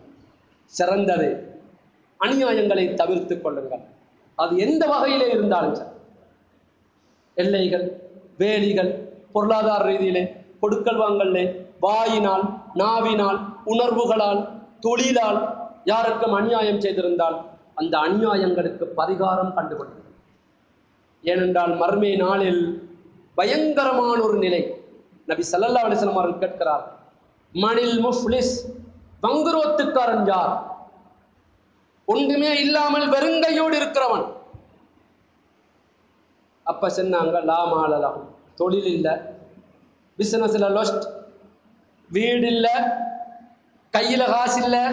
[0.66, 1.28] சிறந்தது.
[2.24, 3.82] அநியாயங்களை தவிர்த்துக் கொள்ளுங்கள்.
[4.34, 5.90] அது எந்த வகையிலே இருந்தாலும் சரி.
[7.34, 7.86] எல்லைகள்
[8.38, 8.90] வேலிகள்
[9.32, 10.22] பொருளாதார ரீதியிலே
[10.60, 11.44] கொடுக்கல் வாங்கல்லே
[11.80, 12.44] வாயினால்
[12.74, 14.48] நாவினால் உணர்வுகளால்
[14.80, 15.40] தொழிலால்
[15.84, 17.36] யாருக்கும் அநியாயம் செய்திருந்தால்
[17.74, 20.16] அந்த அநியாயங்களுக்கு பரிகாரம் கண்டுகொள்ளுங்கள்.
[21.22, 22.90] ஏனென்றால் மர்மே நாளில்
[23.34, 24.62] பயங்கரமான ஒரு நிலை.
[25.26, 26.84] நபி சல்லல்லா அலிஸ்லாம் அவர்கள் கேட்கிறார்
[27.52, 28.54] மணில் முஃப்லிஸ்
[29.22, 30.71] பங்குரோத்துக்காரன் யார்?
[32.12, 34.26] ஒன்றுமே இல்லாமல் வெறுங்கையோடு இருக்கிறவன்.
[36.64, 38.20] அப்ப சொன்னாங்க லாம் ஆளலாம்
[38.54, 39.12] தொழில் இல்லை.
[40.18, 41.06] பிசினஸ்ல லொஸ்ட்
[42.08, 42.76] வீடு இல்லை.
[43.92, 44.84] கையில காசு இல்லை.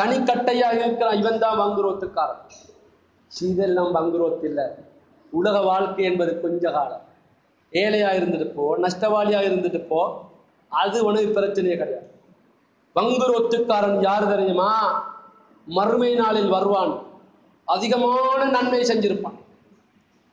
[0.00, 2.42] தனிக்கட்டையா இருக்கிறான் இவன் தான் வங்குரோத்துக்காரன்.
[3.40, 4.64] இதெல்லாம் வங்குரோத்து இல்லை.
[5.30, 7.04] உலக வாழ்க்கை என்பது கொஞ்ச காலம்.
[7.72, 10.02] ஏழையா இருந்துட்டு போ நஷ்டவாளியா இருந்துட்டு போ.
[10.68, 12.10] அது உனக்கு பிரச்சனையே கிடையாது.
[12.94, 14.70] வங்குரோத்துக்காரன் யார் தெரியுமா?
[15.68, 17.02] மறுமை நாளில் வருவான்.
[17.64, 19.38] அதிகமான நன்மை செஞ்சிருப்பான்.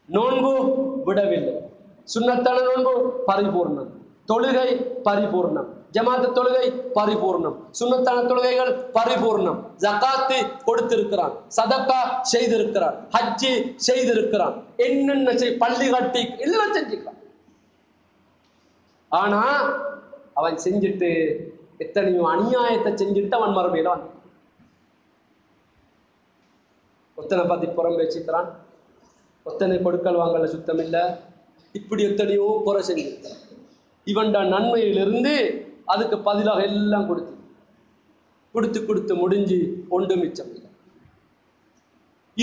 [0.06, 0.76] நோன்பு
[1.06, 1.56] விடவில்லை.
[2.16, 3.90] சுண்ணத்தான நோன்பு பரிபூர்ணம்.
[4.28, 4.68] தொழுகை
[5.06, 5.68] பரிபூர்ணம்.
[5.92, 6.66] ஜமாத்து தொழுகை
[6.96, 7.56] பரிபூர்ணம்.
[7.80, 9.60] சுண்ணத்தான தொழுகைகள் பரிபூர்ணம்.
[9.78, 11.34] ஜகாத்து கொடுத்திருக்கிறான்.
[11.56, 12.00] சதக்கா
[12.34, 12.96] செய்திருக்கிறான்.
[13.12, 14.64] ஹஜ்ஜி செய்திருக்கிறான்.
[14.78, 17.20] என்னென்ன செய் பள்ளி கட்டி எல்லாம் செஞ்சுக்கிறான்.
[19.10, 19.72] ஆனா
[20.34, 21.36] அவன் செஞ்சுட்டு
[21.78, 24.15] எத்தனையோ அநியாயத்தை செஞ்சுட்டு அவன் மறுமையில வந்தான்.
[27.18, 28.50] ஒத்தனை பார்த்து புறம் பேசிக்கிறான்
[29.46, 31.04] ஒத்தனை கொடுக்கல் வாங்கல சுத்தம் இல்லை.
[31.80, 33.32] இப்படி எத்தனையோ குறை செஞ்சு
[34.08, 35.34] இவன்டா நன்மையிலிருந்து
[35.94, 37.34] அதுக்கு பதிலாக எல்லாம் கொடுத்து
[38.56, 39.60] கொடுத்து கொடுத்து முடிஞ்சு
[39.96, 40.70] ஒன்று மிச்சம் இல்லை.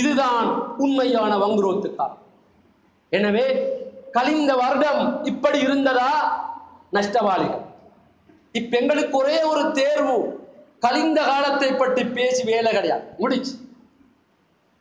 [0.00, 0.48] இதுதான்
[0.84, 2.20] உண்மையான வங்குரோத்துக்காரன்
[3.18, 3.46] எனவே
[4.16, 6.10] கழிந்த வருடம் இப்படி இருந்ததா?
[6.96, 7.64] நஷ்டவாளிகள்.
[8.60, 10.16] இப்ப எங்களுக்கு ஒரே ஒரு தேர்வு
[10.84, 13.04] கழிந்த காலத்தை பற்றி பேசி வேலை கிடையாது.
[13.22, 13.54] முடிச்சு.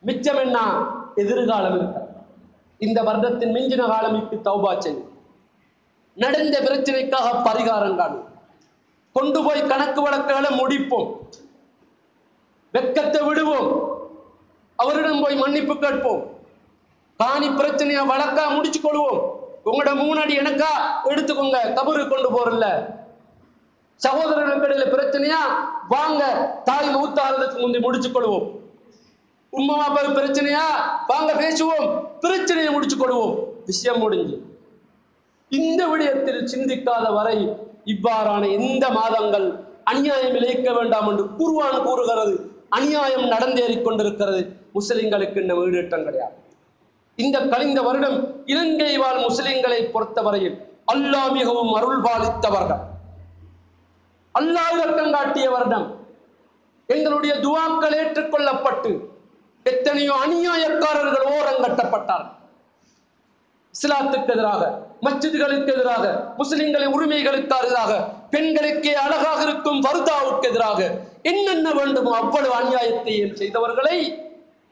[0.02, 0.86] மிச்சம் என்ன?
[1.16, 2.08] எதிர்காலம் இருக்க.
[2.78, 5.12] இந்த வருடத்தின் மிஞ்சின காலம் இப்படி தௌபா செய்யும்.
[6.14, 8.24] நடந்த பிரச்சனைக்காக பரிகாரம் காணும்.
[9.14, 11.14] கொண்டு போய் கணக்கு வழக்குகளை முடிப்போம்.
[12.74, 14.00] வெக்கத்தை விடுவோம்.
[14.76, 16.26] அவரிடம் போய் மன்னிப்பு கேட்போம்.
[17.18, 19.20] காணி பிரச்சனையை வழக்கா முடிச்சு கொள்வோம்.
[19.66, 20.70] உங்களோட மூணடி எனக்கா
[21.06, 21.58] எடுத்துக்கோங்க.
[21.64, 22.86] கபரு கொண்டு போறல
[23.96, 25.42] சகோதரர்களுக்கு இடையில பிரச்சனையா?
[25.88, 28.60] வாங்க தாய் மூத்தாகிறதுக்கு முந்தி முடிச்சு கொள்வோம்.
[29.58, 30.66] உம்மா அப்பாவுக்கு பிரச்சனையா?
[31.08, 32.04] வாங்க பேசுவோம்.
[32.20, 33.36] பிரச்சனையை முடிச்சு கொடுவோம்
[33.66, 34.46] விஷயம் முடிஞ்சு.
[35.50, 37.38] இந்த விடயத்தில் சிந்திக்காத வரை
[37.86, 42.50] இவ்வாறான எந்த மாதங்கள் அநியாயம் இழைக்க வேண்டாம் என்று குருவான் கூறுகிறது.
[42.70, 44.56] அநியாயம் நடந்தேறிக் கொண்டிருக்கிறது.
[44.74, 46.34] முஸ்லிம்களுக்கு இந்த ஈடேற்றம் கிடையாது.
[47.16, 52.84] இந்த கழிந்த வருடம் இலங்கை வாழ் முஸ்லிம்களை பொறுத்தவரையில் அல்லாஹ் மிகவும் அருள் வருடம்
[54.40, 56.00] அல்லாஹ் காட்டிய வருடம்
[56.88, 59.11] எங்களுடைய துவாக்கள் ஏற்றுக்கொள்ளப்பட்டு
[59.66, 62.38] எத்தனையோ அநியாயக்காரர்கள் ஓரங்கட்டப்பட்டார்கள்
[63.76, 64.64] இஸ்லாத்துக்கு எதிராக
[65.06, 66.06] மஸ்ஜிதுகளுக்கு எதிராக
[66.40, 67.92] முஸ்லிம்களின் உரிமைகளுக்கு எதிராக
[68.34, 70.80] பெண்களுக்கே அழகாக இருக்கும் வருதாவுக்கு எதிராக
[71.32, 73.98] என்னென்ன வேண்டுமோ அவ்வளவு அநியாயத்தை செய்தவர்களை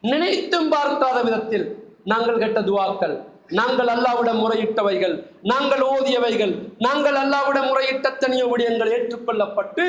[0.02, 1.66] நினைத்தும் பார்க்காத விதத்தில்
[2.04, 3.16] நாங்கள் கெட்ட துவாக்கள்
[3.58, 9.84] நாங்கள் அல்லாவிடம் முறையிட்டவைகள் நாங்கள் ஓதியவைகள் நாங்கள் அல்லாவிடம் முறையிட்ட தனிய விடயங்கள் ஏற்றுக்கொள்ளப்பட்டு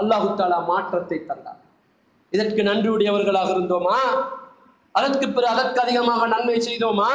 [0.00, 1.60] அல்லாஹு தாலா மாற்றத்தை தந்தார்.
[2.32, 3.98] இதற்கு நன்றியுடையவர்களாக இருந்தோமா?
[4.92, 7.10] அதற்கு பிறகு அதற்கு அதிகமாக நன்மை செய்தோமா?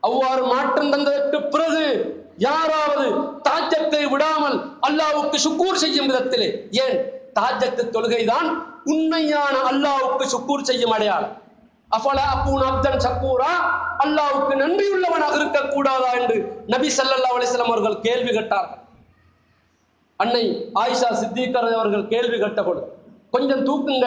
[0.00, 1.84] அவ்வாறு மாற்றம் தந்ததற்கு பிறகு
[2.38, 3.06] யாராவது
[3.48, 4.56] தாஜத்தை விடாமல்
[4.88, 6.48] அல்லாவுக்கு சுக்கூர் செய்யும் விதத்திலே
[6.84, 6.96] ஏன்?
[7.38, 8.48] தாஜத்து தொழுகைதான்
[8.84, 11.34] உண்மையான அல்லாவுக்கு சுக்கூர் செய்யும் அடையாளம்.
[11.96, 13.52] அஃபல அப்பூன் அப்தன் சக்கூரா
[14.04, 16.36] அல்லாவுக்கு நன்றியுள்ளவனாக இருக்கக்கூடாதா என்று
[16.74, 18.80] நபி ஸல்லல்லாஹு அலிஸ்லாம் அவர்கள் கேள்வி கேட்டார்கள்.
[20.16, 20.44] அன்னை
[20.82, 22.88] ஆயிஷா சித்திகர் அவர்கள் கேள்வி கேட்டபொழுது
[23.34, 24.06] கொஞ்சம் தூக்குங்க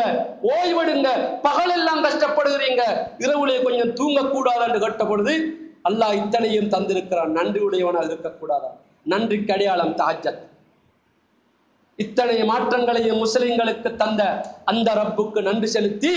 [0.53, 1.09] ஓய்வெடுங்க
[1.47, 2.83] பகலெல்லாம் கஷ்டப்படுகிறீங்க.
[3.25, 5.35] இரவுலே கொஞ்சம் தூங்கக்கூடாது என்று கட்டப்படுது
[5.89, 7.35] அல்லாஹ் இத்தனையும் தந்திருக்கிறான்.
[7.37, 8.71] நன்றி உடையவனாக இருக்கக்கூடாதா
[9.11, 10.41] நன்றிக்கு அடையாளம் தாஜத்.
[12.03, 14.21] இத்தனை மாற்றங்களையும் முஸ்லிம்களுக்கு தந்த
[14.71, 16.13] அந்த ரப்புக்கு நன்றி செலுத்தி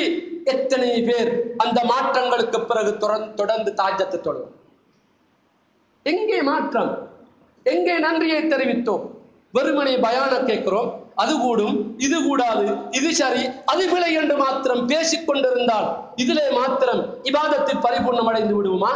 [0.52, 1.30] எத்தனை பேர்
[1.64, 4.54] அந்த மாற்றங்களுக்கு பிறகு தொடர்ந்து தொடர்ந்து தாஜத்தை தொடரும்
[6.12, 6.92] எங்கே மாற்றம்?
[7.72, 9.04] எங்கே நன்றியை தெரிவித்தோம்?
[9.57, 10.90] வெறுமனை பயான கேட்கிறோம்.
[11.22, 13.42] அது கூடும் இது கூடாது இது சரி.
[13.72, 18.92] அது பிழை என்று மாத்திரம் பேசிக் கொண்டிருந்தால் இதிலே மாத்திரம் இபாதத்தில் பரிபூர்ணம் அடைந்து விடுவோமா?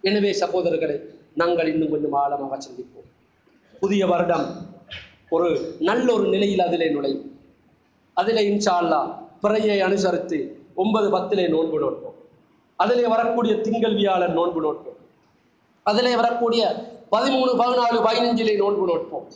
[0.00, 0.96] எனவே சகோதரர்களை
[1.34, 3.08] நாங்கள் இன்னும் கொஞ்சம் ஆழமாக சிந்திப்போம்.
[3.80, 4.46] புதிய வருடம்
[5.30, 5.48] ஒரு
[5.80, 7.26] நல்ல ஒரு நிலையில் அதிலே நுழையும்.
[8.14, 9.10] அதிலே இன்ஷா அல்லாஹ்
[9.42, 10.38] பிறையை அனுசரித்து
[10.74, 12.16] ஒன்பது பத்திலே நோன்பு நோட்போம்.
[12.76, 14.98] அதிலே வரக்கூடிய திங்கள் வியாழன் நோன்பு நோட்போம்.
[15.82, 16.62] அதிலே வரக்கூடிய
[17.12, 19.26] பதிமூணு பதினாலு பதினஞ்சிலே நோன்பு நோட்போம்.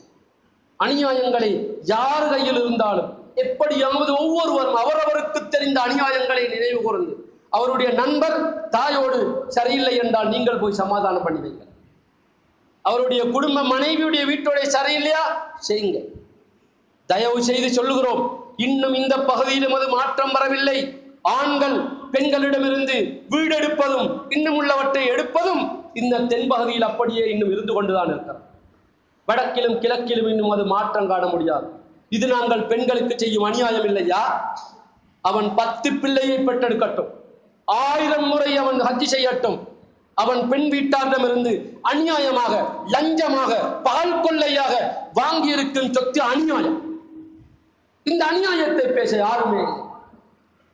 [0.85, 1.51] அநியாயங்களை
[1.85, 7.13] யார் கையில் இருந்தாலும் எப்படியாவது ஒவ்வொருவரும் அவரவருக்கு தெரிந்த அநியாயங்களை நினைவு கூர்ந்து
[7.51, 8.37] அவருடைய நண்பர்
[8.71, 9.19] தாயோடு
[9.49, 11.63] சரியில்லை என்றால் நீங்கள் போய் சமாதானம் பண்ணி வைங்க
[12.85, 15.23] அவருடைய குடும்ப மனைவியுடைய வீட்டோட சரியில்லையா?
[15.59, 15.99] செய்யுங்க.
[17.09, 18.23] தயவு செய்து சொல்லுகிறோம்
[18.57, 20.77] இன்னும் இந்த பகுதியிலும் அது மாற்றம் வரவில்லை.
[21.23, 21.77] ஆண்கள்
[22.13, 22.97] பெண்களிடமிருந்து
[23.29, 25.63] வீடு எடுப்பதும் இன்னும் உள்ளவற்றை எடுப்பதும்
[25.95, 28.43] இந்த தென்பகுதியில் அப்படியே இன்னும் இருந்து கொண்டுதான் இருக்கிறது
[29.29, 31.67] வடக்கிலும் கிழக்கிலும் இன்னும் அது மாற்றம் காண முடியாது.
[32.17, 34.23] இது நாங்கள் பெண்களுக்கு செய்யும் அநியாயம் இல்லையா?
[35.21, 37.13] அவன் பத்து பிள்ளையை பெற்றெடுக்கட்டும்.
[37.69, 39.59] ஆயிரம் முறை அவன் ஹஜ்ஜி செய்யட்டும்.
[40.15, 41.53] அவன் பெண் வீட்டாரிடமிருந்து
[41.91, 42.55] அநியாயமாக
[42.95, 43.53] லஞ்சமாக
[43.87, 44.75] பால் கொள்ளையாக
[45.21, 46.79] வாங்கியிருக்கும் சொத்து அநியாயம்.
[48.07, 49.81] இந்த அநியாயத்தை பேச யாருமே இல்லை.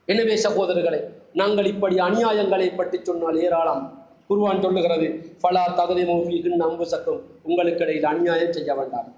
[0.08, 1.00] எனவே சகோதரர்களை
[1.40, 3.82] நாங்கள் இப்படி அநியாயங்களை பற்றி சொன்னால் ஏராளம்.
[4.30, 5.06] குருவான் சொல்லுகிறது
[5.40, 9.08] ஃபலா தகுதி மூஃபிகின் அம்பு சக்கும் உங்களுக்கு இடையில் அநியாயம் செய்ய வேண்டாம்.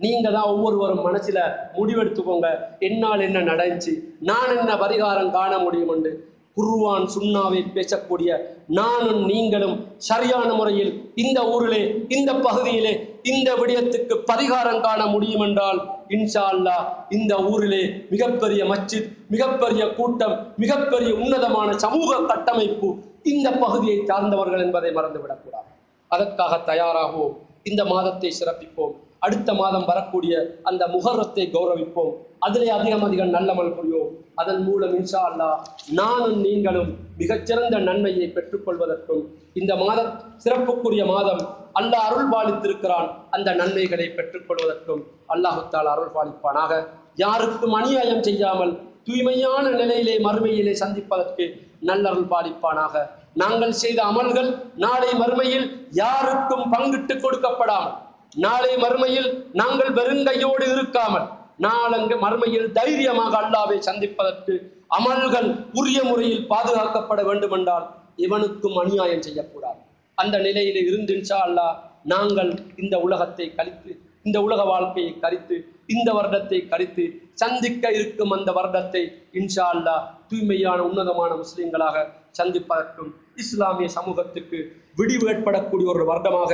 [0.00, 1.38] நீங்க தான் ஒவ்வொருவரும் மனசுல
[1.78, 2.48] முடிவெடுத்துக்கோங்க.
[2.78, 3.92] என்னால் என்ன நடந்துச்சு?
[4.30, 6.12] நான் என்ன பரிகாரம் காண முடியும் என்று
[6.56, 8.30] குருவான் சுண்ணாவை பேசக்கூடிய
[8.78, 9.76] நானும் நீங்களும்
[10.08, 11.82] சரியான முறையில் இந்த ஊரிலே
[12.16, 12.92] இந்த பகுதியிலே
[13.32, 15.78] இந்த விடயத்துக்கு பரிகாரம் காண முடியும் என்றால்
[16.16, 16.84] இன்ஷா அல்லாஹ்
[17.18, 22.90] இந்த ஊரிலே மிகப்பெரிய மச்சித் மிகப்பெரிய கூட்டம் மிகப்பெரிய உன்னதமான சமூக கட்டமைப்பு
[23.24, 25.68] இந்த பகுதியை சார்ந்தவர்கள் என்பதை மறந்துவிடக்கூடாது
[26.10, 28.94] அதற்காக தயாராகுவோம் இந்த மாதத்தை சிறப்பிப்போம்.
[29.18, 32.12] அடுத்த மாதம் வரக்கூடிய அந்த முகரத்தை கௌரவிப்போம்.
[32.38, 35.56] அதிலே அதிகம் அதிகம் நல்லமல் புரியோம் அதன் மூலம் இன்ஷா அல்லாஹ்
[35.90, 40.00] நானும் நீங்களும் மிகச்சிறந்த நன்மையை பெற்றுக்கொள்வதற்கும் இந்த மாத
[40.36, 41.42] சிறப்புக்குரிய மாதம்
[41.72, 46.72] அல்லாஹ் அருள் பாலித்திருக்கிறான் அந்த நன்மைகளை பெற்றுக்கொள்வதற்கும் அல்லாஹுத்தால் அருள் பாலிப்பானாக
[47.14, 48.72] யாருக்கும் அநியாயம் செய்யாமல்
[49.04, 51.44] தூய்மையான நிலையிலே மறுமையிலே சந்திப்பதற்கு
[51.88, 52.94] நல்லருள் பாலிப்பானாக.
[53.42, 54.50] நாங்கள் செய்த அமல்கள்
[54.84, 55.66] நாளை மறுமையில்
[56.02, 57.96] யாருக்கும் பங்கிட்டு கொடுக்கப்படாமல்
[58.44, 59.28] நாளை மறுமையில்
[59.60, 61.26] நாங்கள் வெறுங்கையோடு இருக்காமல்
[61.66, 64.54] நாளங்கு மறுமையில் தைரியமாக அல்லாவை சந்திப்பதற்கு
[64.98, 65.48] அமல்கள்
[65.80, 67.86] உரிய முறையில் பாதுகாக்கப்பட வேண்டுமென்றால்
[68.24, 69.80] இவனுக்கும் அநியாயம் செய்யக்கூடாது.
[70.18, 71.76] அந்த நிலையில் இருந்து அல்லா அல்லாஹ்
[72.12, 72.50] நாங்கள்
[72.82, 73.92] இந்த உலகத்தை கழித்து
[74.26, 75.56] இந்த உலக வாழ்க்கையை கரித்து
[75.94, 77.04] இந்த வருடத்தை கழித்து
[77.42, 79.02] சந்திக்க இருக்கும் அந்த வருடத்தை
[79.40, 82.04] இன்ஷா அல்லாஹ் தூய்மையான உன்னதமான முஸ்லிம்களாக
[82.38, 83.10] சந்திப்பதற்கும்
[83.42, 84.58] இஸ்லாமிய சமூகத்துக்கு
[84.98, 86.52] விடிவு ஏற்படக்கூடிய ஒரு வருடமாக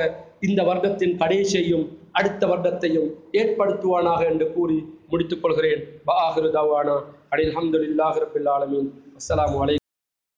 [0.49, 1.87] இந்த வருடத்தின் கடைசியையும்
[2.19, 3.09] அடுத்த வருடத்தையும்
[3.41, 4.79] ஏற்படுத்துவானாக என்று கூறி
[5.11, 5.83] முடித்துக் கொள்கிறேன்.
[6.11, 6.97] வாஹிரு தாவானா.
[7.33, 8.89] அனில் அஹமதுல்லாஹி ரபில் ஆலமீன்.
[9.21, 9.59] அஸ்ஸலாமு